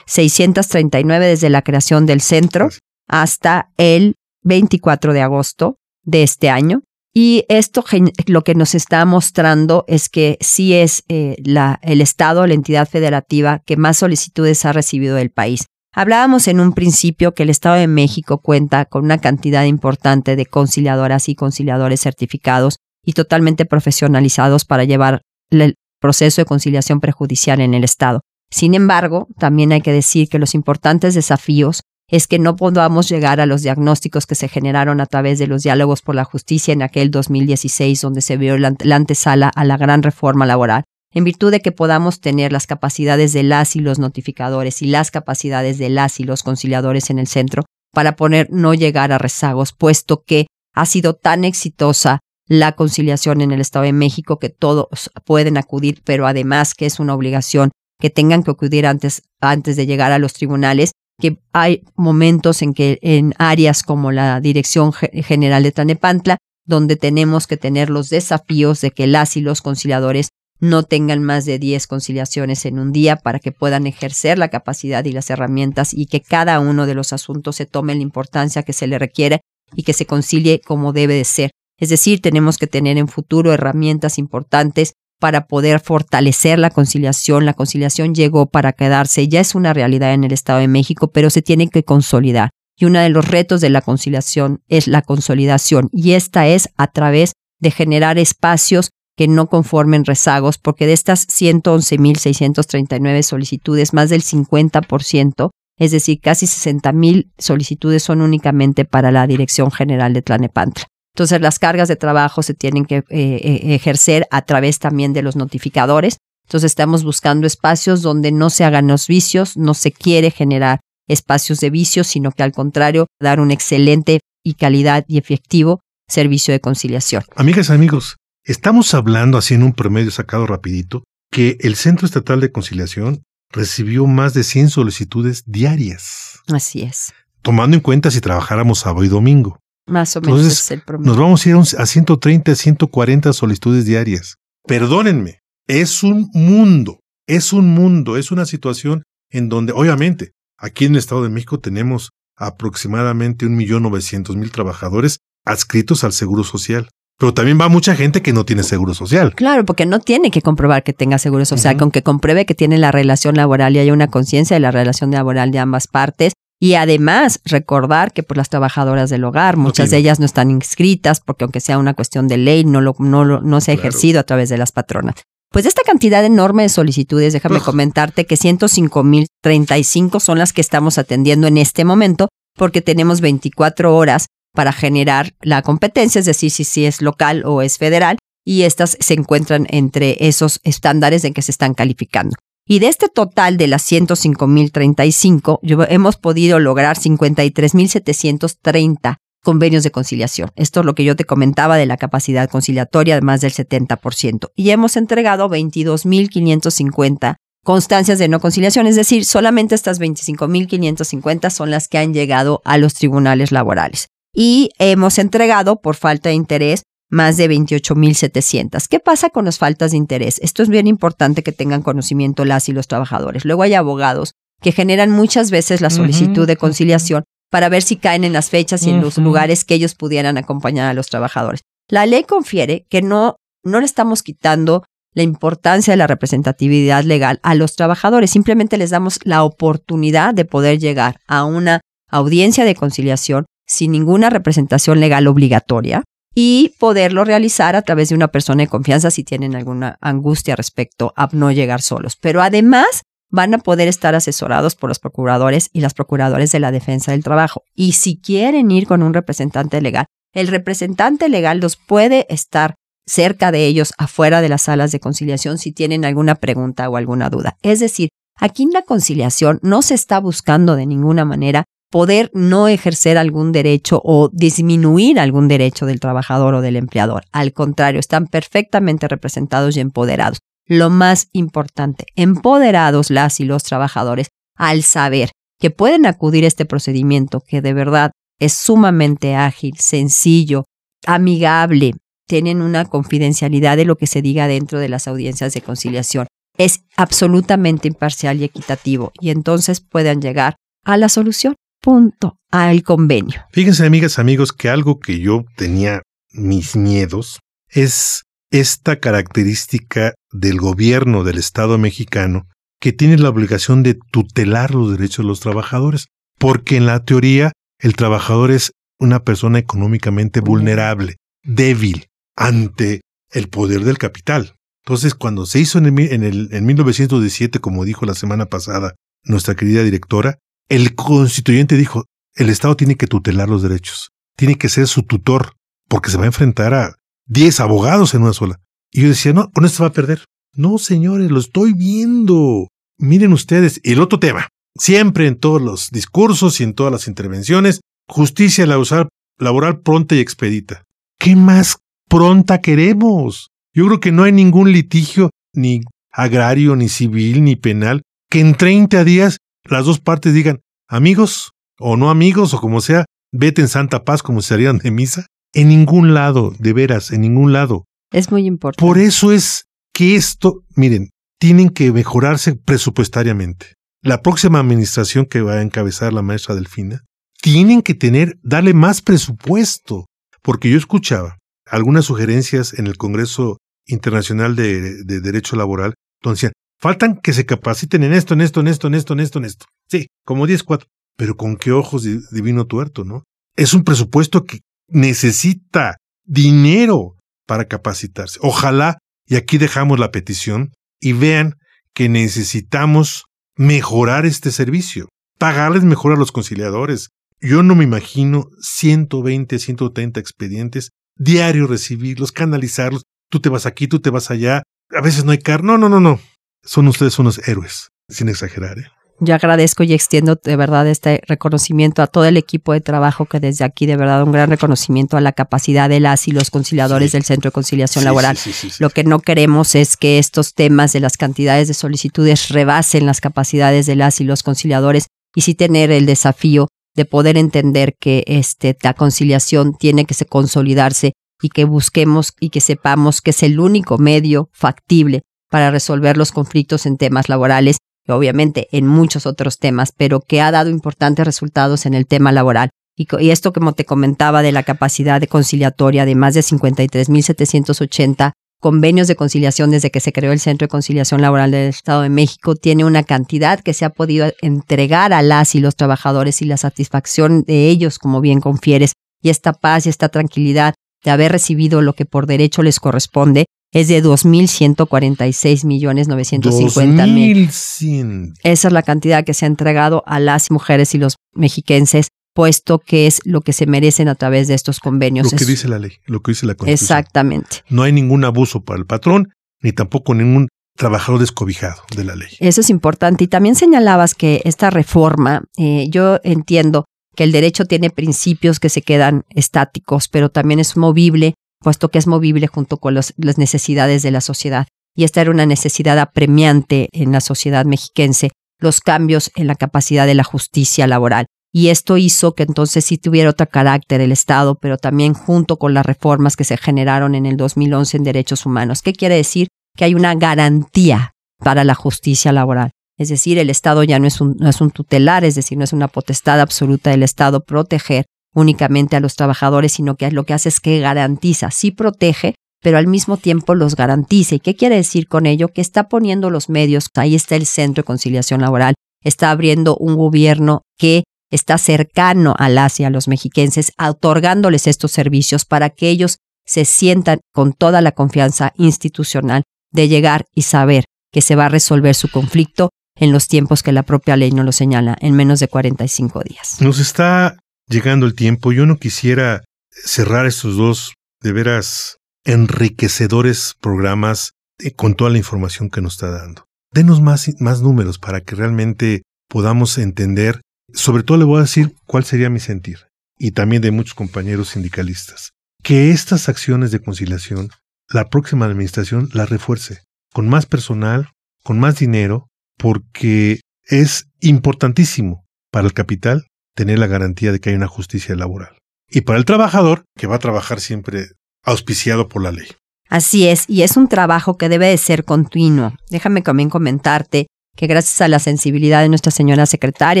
639 0.06 1.26
desde 1.26 1.50
la 1.50 1.62
creación 1.62 2.06
del 2.06 2.20
centro 2.20 2.70
hasta 3.06 3.70
el 3.76 4.16
24 4.42 5.12
de 5.12 5.20
agosto 5.20 5.76
de 6.02 6.22
este 6.22 6.48
año. 6.48 6.82
Y 7.14 7.44
esto 7.48 7.84
lo 8.26 8.42
que 8.42 8.54
nos 8.54 8.74
está 8.74 9.04
mostrando 9.04 9.84
es 9.86 10.08
que 10.08 10.38
sí 10.40 10.72
es 10.72 11.04
eh, 11.08 11.36
la, 11.44 11.78
el 11.82 12.00
Estado, 12.00 12.46
la 12.46 12.54
entidad 12.54 12.88
federativa 12.88 13.60
que 13.66 13.76
más 13.76 13.98
solicitudes 13.98 14.64
ha 14.64 14.72
recibido 14.72 15.16
del 15.16 15.30
país. 15.30 15.66
Hablábamos 15.94 16.48
en 16.48 16.58
un 16.58 16.72
principio 16.72 17.34
que 17.34 17.42
el 17.42 17.50
Estado 17.50 17.76
de 17.76 17.86
México 17.86 18.38
cuenta 18.38 18.86
con 18.86 19.04
una 19.04 19.18
cantidad 19.18 19.64
importante 19.64 20.36
de 20.36 20.46
conciliadoras 20.46 21.28
y 21.28 21.34
conciliadores 21.34 22.00
certificados 22.00 22.78
y 23.04 23.12
totalmente 23.12 23.66
profesionalizados 23.66 24.64
para 24.64 24.84
llevar 24.84 25.20
el 25.50 25.74
proceso 26.00 26.40
de 26.40 26.46
conciliación 26.46 27.00
prejudicial 27.00 27.60
en 27.60 27.74
el 27.74 27.84
Estado. 27.84 28.22
Sin 28.50 28.74
embargo, 28.74 29.28
también 29.38 29.72
hay 29.72 29.82
que 29.82 29.92
decir 29.92 30.28
que 30.28 30.38
los 30.38 30.54
importantes 30.54 31.14
desafíos 31.14 31.82
es 32.12 32.26
que 32.26 32.38
no 32.38 32.56
podamos 32.56 33.08
llegar 33.08 33.40
a 33.40 33.46
los 33.46 33.62
diagnósticos 33.62 34.26
que 34.26 34.34
se 34.34 34.46
generaron 34.46 35.00
a 35.00 35.06
través 35.06 35.38
de 35.38 35.46
los 35.46 35.62
diálogos 35.62 36.02
por 36.02 36.14
la 36.14 36.24
justicia 36.24 36.72
en 36.72 36.82
aquel 36.82 37.10
2016, 37.10 38.02
donde 38.02 38.20
se 38.20 38.36
vio 38.36 38.58
la, 38.58 38.74
la 38.80 38.96
antesala 38.96 39.48
a 39.48 39.64
la 39.64 39.78
gran 39.78 40.02
reforma 40.02 40.44
laboral, 40.44 40.84
en 41.14 41.24
virtud 41.24 41.50
de 41.50 41.60
que 41.60 41.72
podamos 41.72 42.20
tener 42.20 42.52
las 42.52 42.66
capacidades 42.66 43.32
de 43.32 43.44
las 43.44 43.76
y 43.76 43.80
los 43.80 43.98
notificadores 43.98 44.82
y 44.82 44.86
las 44.88 45.10
capacidades 45.10 45.78
de 45.78 45.88
las 45.88 46.20
y 46.20 46.24
los 46.24 46.42
conciliadores 46.42 47.08
en 47.08 47.18
el 47.18 47.28
centro 47.28 47.64
para 47.94 48.14
poner 48.14 48.48
no 48.50 48.74
llegar 48.74 49.10
a 49.10 49.18
rezagos, 49.18 49.72
puesto 49.72 50.22
que 50.22 50.48
ha 50.74 50.84
sido 50.84 51.14
tan 51.14 51.44
exitosa 51.44 52.20
la 52.46 52.72
conciliación 52.72 53.40
en 53.40 53.52
el 53.52 53.62
Estado 53.62 53.86
de 53.86 53.94
México 53.94 54.38
que 54.38 54.50
todos 54.50 55.10
pueden 55.24 55.56
acudir, 55.56 56.02
pero 56.04 56.26
además 56.26 56.74
que 56.74 56.84
es 56.84 57.00
una 57.00 57.14
obligación 57.14 57.70
que 57.98 58.10
tengan 58.10 58.42
que 58.42 58.50
acudir 58.50 58.86
antes, 58.86 59.22
antes 59.40 59.76
de 59.76 59.86
llegar 59.86 60.12
a 60.12 60.18
los 60.18 60.34
tribunales 60.34 60.92
que 61.22 61.38
hay 61.52 61.84
momentos 61.94 62.62
en 62.62 62.74
que 62.74 62.98
en 63.00 63.32
áreas 63.38 63.84
como 63.84 64.10
la 64.10 64.40
Dirección 64.40 64.92
General 64.92 65.62
de 65.62 65.70
Tanepantla, 65.70 66.38
donde 66.66 66.96
tenemos 66.96 67.46
que 67.46 67.56
tener 67.56 67.90
los 67.90 68.10
desafíos 68.10 68.80
de 68.80 68.90
que 68.90 69.06
las 69.06 69.36
y 69.36 69.40
los 69.40 69.62
conciliadores 69.62 70.30
no 70.58 70.82
tengan 70.82 71.22
más 71.22 71.44
de 71.44 71.60
10 71.60 71.86
conciliaciones 71.86 72.66
en 72.66 72.80
un 72.80 72.90
día 72.90 73.14
para 73.14 73.38
que 73.38 73.52
puedan 73.52 73.86
ejercer 73.86 74.36
la 74.36 74.48
capacidad 74.48 75.04
y 75.04 75.12
las 75.12 75.30
herramientas 75.30 75.94
y 75.94 76.06
que 76.06 76.20
cada 76.20 76.58
uno 76.58 76.86
de 76.86 76.94
los 76.94 77.12
asuntos 77.12 77.54
se 77.54 77.66
tome 77.66 77.94
la 77.94 78.02
importancia 78.02 78.64
que 78.64 78.72
se 78.72 78.88
le 78.88 78.98
requiere 78.98 79.42
y 79.76 79.84
que 79.84 79.92
se 79.92 80.06
concilie 80.06 80.60
como 80.60 80.92
debe 80.92 81.14
de 81.14 81.24
ser. 81.24 81.52
Es 81.78 81.88
decir, 81.88 82.20
tenemos 82.20 82.58
que 82.58 82.66
tener 82.66 82.98
en 82.98 83.06
futuro 83.06 83.52
herramientas 83.52 84.18
importantes 84.18 84.94
para 85.22 85.46
poder 85.46 85.78
fortalecer 85.78 86.58
la 86.58 86.70
conciliación. 86.70 87.46
La 87.46 87.54
conciliación 87.54 88.12
llegó 88.12 88.46
para 88.46 88.72
quedarse, 88.72 89.28
ya 89.28 89.38
es 89.38 89.54
una 89.54 89.72
realidad 89.72 90.14
en 90.14 90.24
el 90.24 90.32
Estado 90.32 90.58
de 90.58 90.66
México, 90.66 91.12
pero 91.12 91.30
se 91.30 91.42
tiene 91.42 91.68
que 91.68 91.84
consolidar. 91.84 92.50
Y 92.76 92.86
uno 92.86 92.98
de 92.98 93.08
los 93.08 93.28
retos 93.28 93.60
de 93.60 93.70
la 93.70 93.82
conciliación 93.82 94.64
es 94.66 94.88
la 94.88 95.02
consolidación, 95.02 95.88
y 95.92 96.14
esta 96.14 96.48
es 96.48 96.70
a 96.76 96.88
través 96.88 97.34
de 97.60 97.70
generar 97.70 98.18
espacios 98.18 98.90
que 99.16 99.28
no 99.28 99.46
conformen 99.46 100.04
rezagos, 100.04 100.58
porque 100.58 100.88
de 100.88 100.94
estas 100.94 101.28
111.639 101.28 103.22
solicitudes, 103.22 103.92
más 103.92 104.10
del 104.10 104.24
50%, 104.24 105.50
es 105.78 105.92
decir, 105.92 106.18
casi 106.20 106.46
60.000 106.46 107.30
solicitudes 107.38 108.02
son 108.02 108.22
únicamente 108.22 108.84
para 108.84 109.12
la 109.12 109.28
Dirección 109.28 109.70
General 109.70 110.12
de 110.12 110.22
Tlanepantla. 110.22 110.86
Entonces, 111.14 111.40
las 111.40 111.58
cargas 111.58 111.88
de 111.88 111.96
trabajo 111.96 112.42
se 112.42 112.54
tienen 112.54 112.84
que 112.84 113.04
eh, 113.08 113.74
ejercer 113.74 114.26
a 114.30 114.42
través 114.42 114.78
también 114.78 115.12
de 115.12 115.22
los 115.22 115.36
notificadores. 115.36 116.16
Entonces, 116.46 116.70
estamos 116.70 117.04
buscando 117.04 117.46
espacios 117.46 118.02
donde 118.02 118.32
no 118.32 118.50
se 118.50 118.64
hagan 118.64 118.86
los 118.86 119.06
vicios, 119.06 119.56
no 119.56 119.74
se 119.74 119.92
quiere 119.92 120.30
generar 120.30 120.80
espacios 121.08 121.60
de 121.60 121.70
vicios, 121.70 122.06
sino 122.06 122.32
que 122.32 122.42
al 122.42 122.52
contrario, 122.52 123.06
dar 123.20 123.40
un 123.40 123.50
excelente 123.50 124.20
y 124.44 124.54
calidad 124.54 125.04
y 125.08 125.18
efectivo 125.18 125.80
servicio 126.08 126.52
de 126.52 126.60
conciliación. 126.60 127.24
Amigas 127.36 127.68
y 127.68 127.72
amigos, 127.72 128.16
estamos 128.44 128.92
hablando, 128.94 129.38
así 129.38 129.54
en 129.54 129.62
un 129.62 129.72
promedio 129.72 130.10
sacado 130.10 130.46
rapidito, 130.46 131.04
que 131.30 131.56
el 131.60 131.76
Centro 131.76 132.06
Estatal 132.06 132.40
de 132.40 132.52
Conciliación 132.52 133.22
recibió 133.50 134.06
más 134.06 134.34
de 134.34 134.44
100 134.44 134.70
solicitudes 134.70 135.44
diarias. 135.46 136.40
Así 136.48 136.82
es. 136.82 137.12
Tomando 137.42 137.76
en 137.76 137.82
cuenta 137.82 138.10
si 138.10 138.20
trabajáramos 138.20 138.80
sábado 138.80 139.04
y 139.04 139.08
domingo. 139.08 139.58
Más 139.92 140.16
o 140.16 140.20
menos 140.20 140.38
Entonces, 140.40 140.60
es 140.64 140.70
el 140.70 140.80
promedio. 140.80 141.10
Nos 141.12 141.20
vamos 141.20 141.44
a 141.44 141.48
ir 141.50 141.56
a 141.78 141.86
130, 141.86 142.54
140 142.54 143.32
solicitudes 143.32 143.84
diarias. 143.84 144.36
Perdónenme, 144.66 145.40
es 145.68 146.02
un 146.02 146.30
mundo, 146.32 147.00
es 147.26 147.52
un 147.52 147.68
mundo, 147.74 148.16
es 148.16 148.30
una 148.30 148.46
situación 148.46 149.04
en 149.30 149.48
donde, 149.48 149.72
obviamente, 149.72 150.32
aquí 150.58 150.86
en 150.86 150.92
el 150.92 150.98
Estado 150.98 151.22
de 151.22 151.28
México 151.28 151.60
tenemos 151.60 152.10
aproximadamente 152.36 153.46
1.900.000 153.46 154.50
trabajadores 154.50 155.18
adscritos 155.44 156.04
al 156.04 156.12
Seguro 156.12 156.44
Social. 156.44 156.88
Pero 157.18 157.34
también 157.34 157.60
va 157.60 157.68
mucha 157.68 157.94
gente 157.94 158.22
que 158.22 158.32
no 158.32 158.44
tiene 158.44 158.62
seguro 158.64 158.94
social. 158.94 159.34
Claro, 159.34 159.64
porque 159.64 159.86
no 159.86 160.00
tiene 160.00 160.30
que 160.30 160.42
comprobar 160.42 160.82
que 160.82 160.92
tenga 160.92 161.18
seguro 161.18 161.44
social, 161.44 161.74
Ujú. 161.74 161.78
que 161.78 161.82
aunque 161.84 162.02
compruebe 162.02 162.46
que 162.46 162.54
tiene 162.54 162.78
la 162.78 162.90
relación 162.90 163.36
laboral 163.36 163.76
y 163.76 163.78
haya 163.78 163.92
una 163.92 164.08
conciencia 164.08 164.56
de 164.56 164.60
la 164.60 164.70
relación 164.72 165.12
laboral 165.12 165.50
de 165.52 165.58
ambas 165.60 165.86
partes. 165.86 166.32
Y 166.62 166.74
además 166.74 167.40
recordar 167.44 168.12
que 168.12 168.22
por 168.22 168.36
las 168.36 168.48
trabajadoras 168.48 169.10
del 169.10 169.24
hogar, 169.24 169.56
muchas 169.56 169.90
de 169.90 169.96
ellas 169.96 170.20
no 170.20 170.26
están 170.26 170.48
inscritas 170.52 171.20
porque 171.20 171.42
aunque 171.42 171.58
sea 171.60 171.76
una 171.76 171.94
cuestión 171.94 172.28
de 172.28 172.36
ley, 172.36 172.64
no, 172.64 172.80
lo, 172.80 172.94
no, 173.00 173.24
lo- 173.24 173.40
no 173.40 173.60
se 173.60 173.72
ha 173.72 173.74
Claro. 173.74 173.88
ejercido 173.88 174.20
a 174.20 174.22
través 174.22 174.48
de 174.48 174.58
las 174.58 174.70
patronas. 174.70 175.16
Pues 175.50 175.64
de 175.64 175.70
esta 175.70 175.82
cantidad 175.84 176.24
enorme 176.24 176.62
de 176.62 176.68
solicitudes, 176.68 177.32
déjame 177.32 177.58
comentarte 177.60 178.26
que 178.26 178.36
105.035 178.36 180.20
son 180.20 180.38
las 180.38 180.52
que 180.52 180.60
estamos 180.60 180.98
atendiendo 180.98 181.46
en 181.46 181.58
este 181.58 181.84
momento 181.84 182.28
porque 182.56 182.80
tenemos 182.80 183.20
24 183.20 183.96
horas 183.96 184.26
para 184.54 184.72
generar 184.72 185.32
la 185.40 185.62
competencia, 185.62 186.18
es 186.20 186.26
decir, 186.26 186.50
si, 186.50 186.64
si 186.64 186.84
es 186.84 187.02
local 187.02 187.42
o 187.44 187.62
es 187.62 187.78
federal, 187.78 188.18
y 188.46 188.62
estas 188.62 188.96
se 189.00 189.14
encuentran 189.14 189.66
entre 189.70 190.16
esos 190.28 190.60
estándares 190.62 191.24
en 191.24 191.32
que 191.32 191.42
se 191.42 191.50
están 191.50 191.74
calificando. 191.74 192.34
Y 192.72 192.78
de 192.78 192.88
este 192.88 193.08
total 193.10 193.58
de 193.58 193.66
las 193.66 193.82
105.035, 193.82 195.58
yo- 195.60 195.84
hemos 195.90 196.16
podido 196.16 196.58
lograr 196.58 196.96
53.730 196.96 199.18
convenios 199.42 199.84
de 199.84 199.90
conciliación. 199.90 200.52
Esto 200.56 200.80
es 200.80 200.86
lo 200.86 200.94
que 200.94 201.04
yo 201.04 201.14
te 201.14 201.26
comentaba 201.26 201.76
de 201.76 201.84
la 201.84 201.98
capacidad 201.98 202.48
conciliatoria 202.48 203.14
de 203.14 203.20
más 203.20 203.42
del 203.42 203.52
70%. 203.52 204.52
Y 204.56 204.70
hemos 204.70 204.96
entregado 204.96 205.50
22.550 205.50 207.34
constancias 207.62 208.18
de 208.18 208.28
no 208.28 208.40
conciliación, 208.40 208.86
es 208.86 208.96
decir, 208.96 209.26
solamente 209.26 209.74
estas 209.74 210.00
25.550 210.00 211.50
son 211.50 211.70
las 211.70 211.88
que 211.88 211.98
han 211.98 212.14
llegado 212.14 212.62
a 212.64 212.78
los 212.78 212.94
tribunales 212.94 213.52
laborales. 213.52 214.06
Y 214.34 214.70
hemos 214.78 215.18
entregado, 215.18 215.82
por 215.82 215.94
falta 215.94 216.30
de 216.30 216.36
interés, 216.36 216.84
más 217.12 217.36
de 217.36 217.48
28.700. 217.48 218.88
¿Qué 218.88 218.98
pasa 218.98 219.28
con 219.28 219.44
las 219.44 219.58
faltas 219.58 219.90
de 219.90 219.98
interés? 219.98 220.40
Esto 220.42 220.62
es 220.62 220.70
bien 220.70 220.86
importante 220.86 221.42
que 221.42 221.52
tengan 221.52 221.82
conocimiento 221.82 222.46
las 222.46 222.70
y 222.70 222.72
los 222.72 222.88
trabajadores. 222.88 223.44
Luego 223.44 223.62
hay 223.62 223.74
abogados 223.74 224.32
que 224.62 224.72
generan 224.72 225.10
muchas 225.10 225.50
veces 225.50 225.82
la 225.82 225.90
solicitud 225.90 226.46
de 226.46 226.56
conciliación 226.56 227.24
para 227.50 227.68
ver 227.68 227.82
si 227.82 227.96
caen 227.96 228.24
en 228.24 228.32
las 228.32 228.48
fechas 228.48 228.86
y 228.86 228.90
en 228.90 229.02
los 229.02 229.18
lugares 229.18 229.64
que 229.64 229.74
ellos 229.74 229.94
pudieran 229.94 230.38
acompañar 230.38 230.88
a 230.88 230.94
los 230.94 231.08
trabajadores. 231.08 231.60
La 231.88 232.06
ley 232.06 232.24
confiere 232.24 232.86
que 232.88 233.02
no, 233.02 233.36
no 233.62 233.80
le 233.80 233.86
estamos 233.86 234.22
quitando 234.22 234.84
la 235.12 235.22
importancia 235.22 235.92
de 235.92 235.98
la 235.98 236.06
representatividad 236.06 237.04
legal 237.04 237.40
a 237.42 237.54
los 237.54 237.76
trabajadores, 237.76 238.30
simplemente 238.30 238.78
les 238.78 238.88
damos 238.88 239.18
la 239.24 239.44
oportunidad 239.44 240.32
de 240.32 240.46
poder 240.46 240.78
llegar 240.78 241.20
a 241.26 241.44
una 241.44 241.82
audiencia 242.08 242.64
de 242.64 242.74
conciliación 242.74 243.44
sin 243.66 243.92
ninguna 243.92 244.30
representación 244.30 245.00
legal 245.00 245.26
obligatoria 245.26 246.04
y 246.34 246.74
poderlo 246.78 247.24
realizar 247.24 247.76
a 247.76 247.82
través 247.82 248.08
de 248.08 248.14
una 248.14 248.28
persona 248.28 248.62
de 248.62 248.68
confianza 248.68 249.10
si 249.10 249.24
tienen 249.24 249.54
alguna 249.54 249.98
angustia 250.00 250.56
respecto 250.56 251.12
a 251.16 251.28
no 251.32 251.52
llegar 251.52 251.82
solos. 251.82 252.16
Pero 252.16 252.42
además 252.42 253.02
van 253.30 253.54
a 253.54 253.58
poder 253.58 253.88
estar 253.88 254.14
asesorados 254.14 254.74
por 254.76 254.88
los 254.88 254.98
procuradores 254.98 255.70
y 255.72 255.80
las 255.80 255.94
procuradoras 255.94 256.52
de 256.52 256.60
la 256.60 256.70
defensa 256.70 257.12
del 257.12 257.24
trabajo. 257.24 257.62
Y 257.74 257.92
si 257.92 258.18
quieren 258.18 258.70
ir 258.70 258.86
con 258.86 259.02
un 259.02 259.14
representante 259.14 259.80
legal, 259.80 260.06
el 260.34 260.48
representante 260.48 261.28
legal 261.28 261.58
los 261.58 261.76
puede 261.76 262.26
estar 262.28 262.74
cerca 263.06 263.50
de 263.50 263.66
ellos 263.66 263.92
afuera 263.98 264.40
de 264.40 264.48
las 264.48 264.62
salas 264.62 264.92
de 264.92 265.00
conciliación 265.00 265.58
si 265.58 265.72
tienen 265.72 266.04
alguna 266.04 266.36
pregunta 266.36 266.88
o 266.88 266.96
alguna 266.96 267.30
duda. 267.30 267.56
Es 267.62 267.80
decir, 267.80 268.10
aquí 268.36 268.62
en 268.62 268.70
la 268.70 268.82
conciliación 268.82 269.58
no 269.62 269.82
se 269.82 269.94
está 269.94 270.20
buscando 270.20 270.76
de 270.76 270.86
ninguna 270.86 271.24
manera 271.24 271.64
poder 271.92 272.30
no 272.32 272.68
ejercer 272.68 273.18
algún 273.18 273.52
derecho 273.52 274.00
o 274.02 274.30
disminuir 274.32 275.20
algún 275.20 275.46
derecho 275.46 275.84
del 275.84 276.00
trabajador 276.00 276.54
o 276.54 276.62
del 276.62 276.76
empleador. 276.76 277.24
Al 277.32 277.52
contrario, 277.52 278.00
están 278.00 278.26
perfectamente 278.26 279.06
representados 279.06 279.76
y 279.76 279.80
empoderados. 279.80 280.38
Lo 280.66 280.88
más 280.88 281.28
importante, 281.32 282.06
empoderados 282.16 283.10
las 283.10 283.40
y 283.40 283.44
los 283.44 283.62
trabajadores 283.62 284.28
al 284.56 284.82
saber 284.82 285.32
que 285.60 285.70
pueden 285.70 286.06
acudir 286.06 286.44
a 286.44 286.48
este 286.48 286.64
procedimiento 286.64 287.42
que 287.46 287.60
de 287.60 287.74
verdad 287.74 288.10
es 288.40 288.54
sumamente 288.54 289.36
ágil, 289.36 289.74
sencillo, 289.78 290.64
amigable, 291.06 291.92
tienen 292.26 292.62
una 292.62 292.86
confidencialidad 292.86 293.76
de 293.76 293.84
lo 293.84 293.96
que 293.96 294.06
se 294.06 294.22
diga 294.22 294.48
dentro 294.48 294.78
de 294.78 294.88
las 294.88 295.08
audiencias 295.08 295.52
de 295.52 295.60
conciliación. 295.60 296.26
Es 296.56 296.84
absolutamente 296.96 297.86
imparcial 297.86 298.40
y 298.40 298.44
equitativo 298.44 299.12
y 299.20 299.28
entonces 299.28 299.80
puedan 299.82 300.22
llegar 300.22 300.56
a 300.84 300.96
la 300.96 301.10
solución 301.10 301.54
punto 301.82 302.38
al 302.50 302.82
convenio. 302.82 303.42
Fíjense, 303.50 303.84
amigas, 303.84 304.18
amigos, 304.18 304.52
que 304.52 304.70
algo 304.70 305.00
que 305.00 305.18
yo 305.20 305.44
tenía 305.56 306.02
mis 306.32 306.76
miedos 306.76 307.40
es 307.68 308.22
esta 308.50 309.00
característica 309.00 310.14
del 310.30 310.58
gobierno 310.58 311.24
del 311.24 311.38
Estado 311.38 311.76
mexicano 311.78 312.46
que 312.80 312.92
tiene 312.92 313.16
la 313.18 313.28
obligación 313.28 313.82
de 313.82 313.98
tutelar 314.10 314.74
los 314.74 314.90
derechos 314.90 315.24
de 315.24 315.28
los 315.28 315.40
trabajadores, 315.40 316.08
porque 316.38 316.76
en 316.76 316.86
la 316.86 317.04
teoría 317.04 317.52
el 317.78 317.94
trabajador 317.94 318.50
es 318.50 318.72
una 318.98 319.24
persona 319.24 319.58
económicamente 319.58 320.40
vulnerable, 320.40 321.16
débil 321.44 322.06
ante 322.36 323.00
el 323.30 323.48
poder 323.48 323.84
del 323.84 323.98
capital. 323.98 324.54
Entonces, 324.84 325.14
cuando 325.14 325.46
se 325.46 325.60
hizo 325.60 325.78
en, 325.78 325.86
el, 325.86 326.48
en 326.52 326.66
1917, 326.66 327.60
como 327.60 327.84
dijo 327.84 328.04
la 328.04 328.14
semana 328.14 328.46
pasada 328.46 328.94
nuestra 329.24 329.54
querida 329.54 329.84
directora, 329.84 330.38
el 330.68 330.94
constituyente 330.94 331.76
dijo, 331.76 332.04
el 332.34 332.48
Estado 332.48 332.76
tiene 332.76 332.96
que 332.96 333.06
tutelar 333.06 333.48
los 333.48 333.62
derechos, 333.62 334.10
tiene 334.36 334.56
que 334.56 334.68
ser 334.68 334.86
su 334.86 335.02
tutor, 335.02 335.54
porque 335.88 336.10
se 336.10 336.16
va 336.16 336.24
a 336.24 336.26
enfrentar 336.26 336.74
a 336.74 336.96
10 337.26 337.60
abogados 337.60 338.14
en 338.14 338.22
una 338.22 338.32
sola. 338.32 338.60
Y 338.90 339.02
yo 339.02 339.08
decía, 339.08 339.32
no, 339.32 339.50
con 339.50 339.64
esto 339.64 339.82
va 339.82 339.88
a 339.88 339.92
perder. 339.92 340.24
No, 340.54 340.78
señores, 340.78 341.30
lo 341.30 341.40
estoy 341.40 341.72
viendo. 341.72 342.68
Miren 342.98 343.32
ustedes, 343.32 343.80
el 343.84 344.00
otro 344.00 344.18
tema, 344.18 344.48
siempre 344.76 345.26
en 345.26 345.38
todos 345.38 345.60
los 345.60 345.90
discursos 345.90 346.60
y 346.60 346.64
en 346.64 346.74
todas 346.74 346.92
las 346.92 347.08
intervenciones, 347.08 347.80
justicia 348.08 348.66
laboral 348.66 349.80
pronta 349.80 350.14
y 350.14 350.20
expedita. 350.20 350.84
¿Qué 351.18 351.36
más 351.36 351.78
pronta 352.08 352.60
queremos? 352.60 353.48
Yo 353.74 353.86
creo 353.86 354.00
que 354.00 354.12
no 354.12 354.24
hay 354.24 354.32
ningún 354.32 354.72
litigio, 354.72 355.30
ni 355.54 355.80
agrario, 356.10 356.76
ni 356.76 356.88
civil, 356.88 357.44
ni 357.44 357.56
penal, 357.56 358.02
que 358.28 358.40
en 358.40 358.54
30 358.54 359.04
días 359.04 359.38
las 359.64 359.86
dos 359.86 360.00
partes 360.00 360.34
digan, 360.34 360.60
amigos 360.88 361.52
o 361.78 361.96
no 361.96 362.10
amigos 362.10 362.54
o 362.54 362.60
como 362.60 362.80
sea, 362.80 363.04
vete 363.32 363.62
en 363.62 363.68
santa 363.68 364.04
paz 364.04 364.22
como 364.22 364.42
se 364.42 364.54
harían 364.54 364.78
de 364.78 364.90
misa. 364.90 365.26
En 365.54 365.68
ningún 365.68 366.14
lado, 366.14 366.52
de 366.58 366.72
veras, 366.72 367.10
en 367.10 367.20
ningún 367.20 367.52
lado. 367.52 367.84
Es 368.10 368.30
muy 368.30 368.46
importante. 368.46 368.86
Por 368.86 368.98
eso 368.98 369.32
es 369.32 369.64
que 369.92 370.16
esto, 370.16 370.62
miren, 370.76 371.10
tienen 371.38 371.68
que 371.70 371.92
mejorarse 371.92 372.54
presupuestariamente. 372.54 373.74
La 374.02 374.22
próxima 374.22 374.60
administración 374.60 375.26
que 375.26 375.42
va 375.42 375.54
a 375.54 375.62
encabezar 375.62 376.12
la 376.12 376.22
maestra 376.22 376.54
Delfina, 376.54 377.02
tienen 377.42 377.82
que 377.82 377.94
tener, 377.94 378.38
darle 378.42 378.72
más 378.72 379.02
presupuesto. 379.02 380.06
Porque 380.42 380.70
yo 380.70 380.78
escuchaba 380.78 381.38
algunas 381.66 382.06
sugerencias 382.06 382.72
en 382.78 382.86
el 382.86 382.96
Congreso 382.96 383.58
Internacional 383.86 384.56
de, 384.56 385.04
de 385.04 385.20
Derecho 385.20 385.56
Laboral, 385.56 385.94
donde 386.22 386.36
decían, 386.36 386.52
Faltan 386.82 387.20
que 387.22 387.32
se 387.32 387.46
capaciten 387.46 388.02
en 388.02 388.12
esto, 388.12 388.34
en 388.34 388.40
esto, 388.40 388.58
en 388.58 388.66
esto, 388.66 388.88
en 388.88 388.94
esto, 388.94 389.12
en 389.12 389.20
esto, 389.20 389.38
en 389.38 389.44
esto. 389.44 389.66
Sí, 389.88 390.08
como 390.24 390.48
10, 390.48 390.64
4. 390.64 390.88
Pero 391.16 391.36
con 391.36 391.56
qué 391.56 391.70
ojos 391.70 392.02
divino 392.32 392.66
tuerto, 392.66 393.04
¿no? 393.04 393.22
Es 393.54 393.72
un 393.72 393.84
presupuesto 393.84 394.42
que 394.42 394.62
necesita 394.88 395.98
dinero 396.24 397.14
para 397.46 397.66
capacitarse. 397.66 398.40
Ojalá, 398.42 398.98
y 399.28 399.36
aquí 399.36 399.58
dejamos 399.58 400.00
la 400.00 400.10
petición, 400.10 400.72
y 401.00 401.12
vean 401.12 401.54
que 401.94 402.08
necesitamos 402.08 403.26
mejorar 403.56 404.26
este 404.26 404.50
servicio, 404.50 405.08
pagarles 405.38 405.84
mejor 405.84 406.12
a 406.12 406.16
los 406.16 406.32
conciliadores. 406.32 407.10
Yo 407.40 407.62
no 407.62 407.76
me 407.76 407.84
imagino 407.84 408.46
120, 408.60 409.56
130 409.60 410.18
expedientes 410.18 410.90
diario 411.16 411.68
recibirlos, 411.68 412.32
canalizarlos. 412.32 413.04
Tú 413.30 413.40
te 413.40 413.50
vas 413.50 413.66
aquí, 413.66 413.86
tú 413.86 414.00
te 414.00 414.10
vas 414.10 414.32
allá. 414.32 414.62
A 414.90 415.00
veces 415.00 415.24
no 415.24 415.30
hay 415.30 415.38
car. 415.38 415.62
No, 415.62 415.78
no, 415.78 415.88
no, 415.88 416.00
no 416.00 416.18
son 416.64 416.88
ustedes 416.88 417.18
unos 417.18 417.46
héroes, 417.46 417.90
sin 418.08 418.28
exagerar. 418.28 418.78
¿eh? 418.78 418.86
Yo 419.24 419.34
agradezco 419.34 419.84
y 419.84 419.92
extiendo 419.92 420.34
de 420.34 420.56
verdad 420.56 420.86
este 420.88 421.22
reconocimiento 421.28 422.02
a 422.02 422.08
todo 422.08 422.24
el 422.24 422.36
equipo 422.36 422.72
de 422.72 422.80
trabajo 422.80 423.26
que 423.26 423.38
desde 423.38 423.64
aquí 423.64 423.86
de 423.86 423.96
verdad 423.96 424.22
un 424.24 424.32
gran 424.32 424.50
reconocimiento 424.50 425.16
a 425.16 425.20
la 425.20 425.32
capacidad 425.32 425.88
de 425.88 426.00
las 426.00 426.26
y 426.26 426.32
los 426.32 426.50
conciliadores 426.50 427.12
del 427.12 427.22
Centro 427.22 427.50
de 427.50 427.52
Conciliación 427.52 428.04
Laboral. 428.04 428.36
Lo 428.80 428.90
que 428.90 429.04
no 429.04 429.20
queremos 429.20 429.76
es 429.76 429.96
que 429.96 430.18
estos 430.18 430.54
temas 430.54 430.92
de 430.92 431.00
las 431.00 431.16
cantidades 431.16 431.68
de 431.68 431.74
solicitudes 431.74 432.48
rebasen 432.48 433.06
las 433.06 433.20
capacidades 433.20 433.86
de 433.86 433.94
las 433.94 434.20
y 434.20 434.24
los 434.24 434.42
conciliadores 434.42 435.06
y 435.36 435.42
sí 435.42 435.54
tener 435.54 435.92
el 435.92 436.06
desafío 436.06 436.66
de 436.96 437.04
poder 437.04 437.36
entender 437.36 437.94
que 437.98 438.24
este, 438.26 438.76
la 438.82 438.94
conciliación 438.94 439.74
tiene 439.74 440.04
que 440.04 440.14
se 440.14 440.26
consolidarse 440.26 441.12
y 441.40 441.48
que 441.48 441.64
busquemos 441.64 442.32
y 442.40 442.50
que 442.50 442.60
sepamos 442.60 443.20
que 443.20 443.30
es 443.30 443.42
el 443.42 443.60
único 443.60 443.98
medio 443.98 444.48
factible 444.52 445.22
para 445.52 445.70
resolver 445.70 446.16
los 446.16 446.32
conflictos 446.32 446.86
en 446.86 446.96
temas 446.96 447.28
laborales 447.28 447.76
y 448.08 448.12
obviamente 448.12 448.68
en 448.72 448.86
muchos 448.86 449.26
otros 449.26 449.58
temas, 449.58 449.92
pero 449.94 450.20
que 450.20 450.40
ha 450.40 450.50
dado 450.50 450.70
importantes 450.70 451.26
resultados 451.26 451.84
en 451.84 451.92
el 451.92 452.06
tema 452.06 452.32
laboral. 452.32 452.70
Y, 452.96 453.06
esto 453.30 453.52
como 453.52 453.74
te 453.74 453.84
comentaba 453.84 454.40
de 454.40 454.50
la 454.50 454.62
capacidad 454.62 455.20
de 455.20 455.28
conciliatoria 455.28 456.06
de 456.06 456.14
más 456.14 456.32
de 456.32 456.40
53.780 456.40 458.32
convenios 458.60 459.08
de 459.08 459.16
conciliación 459.16 459.70
desde 459.70 459.90
que 459.90 460.00
se 460.00 460.12
creó 460.14 460.32
el 460.32 460.40
Centro 460.40 460.64
de 460.66 460.70
Conciliación 460.70 461.20
Laboral 461.20 461.50
del 461.50 461.68
Estado 461.68 462.00
de 462.00 462.08
México, 462.08 462.54
tiene 462.54 462.86
una 462.86 463.02
cantidad 463.02 463.60
que 463.60 463.74
se 463.74 463.84
ha 463.84 463.90
podido 463.90 464.32
entregar 464.40 465.12
a 465.12 465.20
las 465.20 465.54
y 465.54 465.60
los 465.60 465.76
trabajadores 465.76 466.40
y 466.40 466.46
la 466.46 466.56
satisfacción 466.56 467.42
de 467.42 467.68
ellos, 467.68 467.98
como 467.98 468.22
bien 468.22 468.40
confieres, 468.40 468.92
y 469.20 469.28
esta 469.28 469.52
paz 469.52 469.84
y 469.84 469.90
esta 469.90 470.08
tranquilidad 470.08 470.74
de 471.04 471.10
haber 471.10 471.32
recibido 471.32 471.82
lo 471.82 471.92
que 471.92 472.06
por 472.06 472.26
derecho 472.26 472.62
les 472.62 472.80
corresponde, 472.80 473.44
es 473.72 473.88
de 473.88 474.02
2.146 474.04 475.64
millones 475.64 476.06
950 476.08 477.06
mil. 477.06 477.48
Esa 477.48 478.68
es 478.68 478.72
la 478.72 478.82
cantidad 478.82 479.24
que 479.24 479.34
se 479.34 479.46
ha 479.46 479.48
entregado 479.48 480.02
a 480.06 480.20
las 480.20 480.50
mujeres 480.50 480.94
y 480.94 480.98
los 480.98 481.16
mexiquenses, 481.32 482.08
puesto 482.34 482.78
que 482.78 483.06
es 483.06 483.20
lo 483.24 483.40
que 483.40 483.54
se 483.54 483.66
merecen 483.66 484.08
a 484.08 484.14
través 484.14 484.46
de 484.48 484.54
estos 484.54 484.78
convenios. 484.78 485.32
Lo 485.32 485.38
que 485.38 485.44
dice 485.46 485.68
la 485.68 485.78
ley, 485.78 485.92
lo 486.06 486.20
que 486.22 486.32
dice 486.32 486.46
la 486.46 486.54
Constitución. 486.54 486.98
Exactamente. 486.98 487.64
No 487.70 487.82
hay 487.82 487.92
ningún 487.92 488.24
abuso 488.24 488.62
para 488.62 488.78
el 488.78 488.86
patrón, 488.86 489.32
ni 489.62 489.72
tampoco 489.72 490.14
ningún 490.14 490.48
trabajador 490.76 491.20
descobijado 491.20 491.82
de 491.96 492.04
la 492.04 492.14
ley. 492.14 492.28
Eso 492.40 492.60
es 492.60 492.70
importante. 492.70 493.24
Y 493.24 493.28
también 493.28 493.54
señalabas 493.54 494.14
que 494.14 494.42
esta 494.44 494.70
reforma, 494.70 495.44
eh, 495.56 495.86
yo 495.90 496.18
entiendo 496.24 496.84
que 497.14 497.24
el 497.24 497.32
derecho 497.32 497.64
tiene 497.66 497.90
principios 497.90 498.58
que 498.58 498.68
se 498.68 498.82
quedan 498.82 499.24
estáticos, 499.30 500.08
pero 500.08 500.30
también 500.30 500.60
es 500.60 500.76
movible 500.76 501.34
puesto 501.62 501.88
que 501.88 501.98
es 501.98 502.06
movible 502.06 502.46
junto 502.46 502.76
con 502.76 502.94
las 502.94 503.14
necesidades 503.16 504.02
de 504.02 504.10
la 504.10 504.20
sociedad. 504.20 504.66
y 504.94 505.04
esta 505.04 505.22
era 505.22 505.30
una 505.30 505.46
necesidad 505.46 505.98
apremiante 505.98 506.90
en 506.92 507.12
la 507.12 507.22
sociedad 507.22 507.64
mexiquense, 507.64 508.30
los 508.60 508.80
cambios 508.80 509.30
en 509.34 509.46
la 509.46 509.54
capacidad 509.54 510.06
de 510.06 510.14
la 510.14 510.24
justicia 510.24 510.86
laboral. 510.86 511.26
Y 511.50 511.68
esto 511.68 511.98
hizo 511.98 512.34
que 512.34 512.44
entonces 512.44 512.84
sí 512.84 512.96
tuviera 512.96 513.30
otro 513.30 513.46
carácter 513.46 514.00
el 514.00 514.12
Estado, 514.12 514.58
pero 514.58 514.78
también 514.78 515.12
junto 515.12 515.58
con 515.58 515.74
las 515.74 515.84
reformas 515.84 516.34
que 516.34 516.44
se 516.44 516.56
generaron 516.56 517.14
en 517.14 517.26
el 517.26 517.36
2011 517.36 517.98
en 517.98 518.04
derechos 518.04 518.46
humanos. 518.46 518.80
¿Qué 518.80 518.94
quiere 518.94 519.16
decir? 519.16 519.48
Que 519.76 519.84
hay 519.84 519.94
una 519.94 520.14
garantía 520.14 521.12
para 521.38 521.64
la 521.64 521.74
justicia 521.74 522.32
laboral. 522.32 522.70
Es 522.98 523.10
decir, 523.10 523.38
el 523.38 523.50
Estado 523.50 523.82
ya 523.84 523.98
no 523.98 524.06
es, 524.06 524.20
un, 524.20 524.36
no 524.38 524.48
es 524.48 524.60
un 524.60 524.70
tutelar, 524.70 525.24
es 525.24 525.34
decir, 525.34 525.58
no 525.58 525.64
es 525.64 525.72
una 525.72 525.88
potestad 525.88 526.40
absoluta 526.40 526.90
del 526.90 527.02
Estado 527.02 527.44
proteger 527.44 528.06
únicamente 528.34 528.96
a 528.96 529.00
los 529.00 529.14
trabajadores, 529.16 529.72
sino 529.72 529.96
que 529.96 530.10
lo 530.10 530.24
que 530.24 530.34
hace 530.34 530.48
es 530.48 530.60
que 530.60 530.80
garantiza, 530.80 531.50
sí 531.50 531.70
protege, 531.70 532.34
pero 532.62 532.78
al 532.78 532.86
mismo 532.86 533.16
tiempo 533.16 533.54
los 533.54 533.76
garantiza. 533.76 534.36
¿Y 534.36 534.40
qué 534.40 534.54
quiere 534.54 534.76
decir 534.76 535.08
con 535.08 535.26
ello? 535.26 535.48
Que 535.48 535.60
está 535.60 535.88
poniendo 535.88 536.30
los 536.30 536.48
medios, 536.48 536.88
ahí 536.94 537.14
está 537.14 537.36
el 537.36 537.46
Centro 537.46 537.82
de 537.82 537.86
Conciliación 537.86 538.40
Laboral, 538.40 538.74
está 539.02 539.30
abriendo 539.30 539.76
un 539.76 539.96
gobierno 539.96 540.62
que 540.78 541.04
está 541.30 541.58
cercano 541.58 542.34
a 542.38 542.48
las 542.48 542.78
y 542.78 542.84
a 542.84 542.90
los 542.90 543.08
mexiquenses, 543.08 543.72
otorgándoles 543.78 544.66
estos 544.66 544.92
servicios 544.92 545.44
para 545.44 545.70
que 545.70 545.88
ellos 545.88 546.18
se 546.46 546.64
sientan 546.64 547.20
con 547.32 547.52
toda 547.52 547.80
la 547.80 547.92
confianza 547.92 548.52
institucional 548.56 549.42
de 549.72 549.88
llegar 549.88 550.24
y 550.34 550.42
saber 550.42 550.84
que 551.10 551.22
se 551.22 551.36
va 551.36 551.46
a 551.46 551.48
resolver 551.48 551.94
su 551.94 552.10
conflicto 552.10 552.70
en 552.96 553.12
los 553.12 553.28
tiempos 553.28 553.62
que 553.62 553.72
la 553.72 553.82
propia 553.82 554.16
ley 554.16 554.30
no 554.30 554.42
lo 554.42 554.52
señala, 554.52 554.96
en 555.00 555.14
menos 555.14 555.40
de 555.40 555.48
45 555.48 556.22
días. 556.22 556.60
Nos 556.60 556.78
está 556.78 557.38
llegando 557.68 558.06
el 558.06 558.14
tiempo. 558.14 558.52
Yo 558.52 558.66
no 558.66 558.78
quisiera 558.78 559.44
cerrar 559.70 560.26
estos 560.26 560.56
dos 560.56 560.94
de 561.20 561.32
veras 561.32 561.98
enriquecedores 562.24 563.54
programas 563.60 564.32
eh, 564.58 564.72
con 564.72 564.94
toda 564.94 565.10
la 565.10 565.18
información 565.18 565.70
que 565.70 565.80
nos 565.80 565.94
está 565.94 566.10
dando. 566.10 566.44
Denos 566.72 567.00
más, 567.00 567.30
más 567.40 567.60
números 567.60 567.98
para 567.98 568.20
que 568.20 568.34
realmente 568.34 569.02
podamos 569.28 569.78
entender 569.78 570.40
sobre 570.72 571.02
todo 571.02 571.18
le 571.18 571.24
voy 571.24 571.38
a 571.38 571.42
decir 571.42 571.74
cuál 571.86 572.04
sería 572.04 572.30
mi 572.30 572.40
sentir, 572.40 572.86
y 573.18 573.32
también 573.32 573.62
de 573.62 573.70
muchos 573.70 573.94
compañeros 573.94 574.50
sindicalistas, 574.50 575.30
que 575.62 575.90
estas 575.90 576.28
acciones 576.28 576.70
de 576.70 576.80
conciliación, 576.80 577.50
la 577.88 578.08
próxima 578.08 578.46
administración 578.46 579.08
las 579.12 579.30
refuerce, 579.30 579.82
con 580.12 580.28
más 580.28 580.46
personal, 580.46 581.10
con 581.42 581.58
más 581.58 581.78
dinero, 581.78 582.28
porque 582.56 583.40
es 583.64 584.06
importantísimo 584.20 585.24
para 585.50 585.66
el 585.66 585.74
capital 585.74 586.26
tener 586.54 586.78
la 586.78 586.86
garantía 586.86 587.32
de 587.32 587.40
que 587.40 587.50
hay 587.50 587.56
una 587.56 587.68
justicia 587.68 588.14
laboral. 588.14 588.56
Y 588.88 589.02
para 589.02 589.18
el 589.18 589.24
trabajador, 589.24 589.84
que 589.96 590.06
va 590.06 590.16
a 590.16 590.20
trabajar 590.20 590.60
siempre 590.60 591.08
auspiciado 591.42 592.08
por 592.08 592.22
la 592.22 592.32
ley. 592.32 592.48
Así 592.88 593.26
es, 593.26 593.48
y 593.48 593.62
es 593.62 593.76
un 593.76 593.88
trabajo 593.88 594.36
que 594.36 594.50
debe 594.50 594.68
de 594.68 594.76
ser 594.76 595.04
continuo. 595.04 595.72
Déjame 595.90 596.20
también 596.20 596.50
comentarte 596.50 597.26
que 597.56 597.66
gracias 597.66 598.00
a 598.02 598.08
la 598.08 598.18
sensibilidad 598.18 598.82
de 598.82 598.88
nuestra 598.88 599.10
señora 599.10 599.46
secretaria 599.46 600.00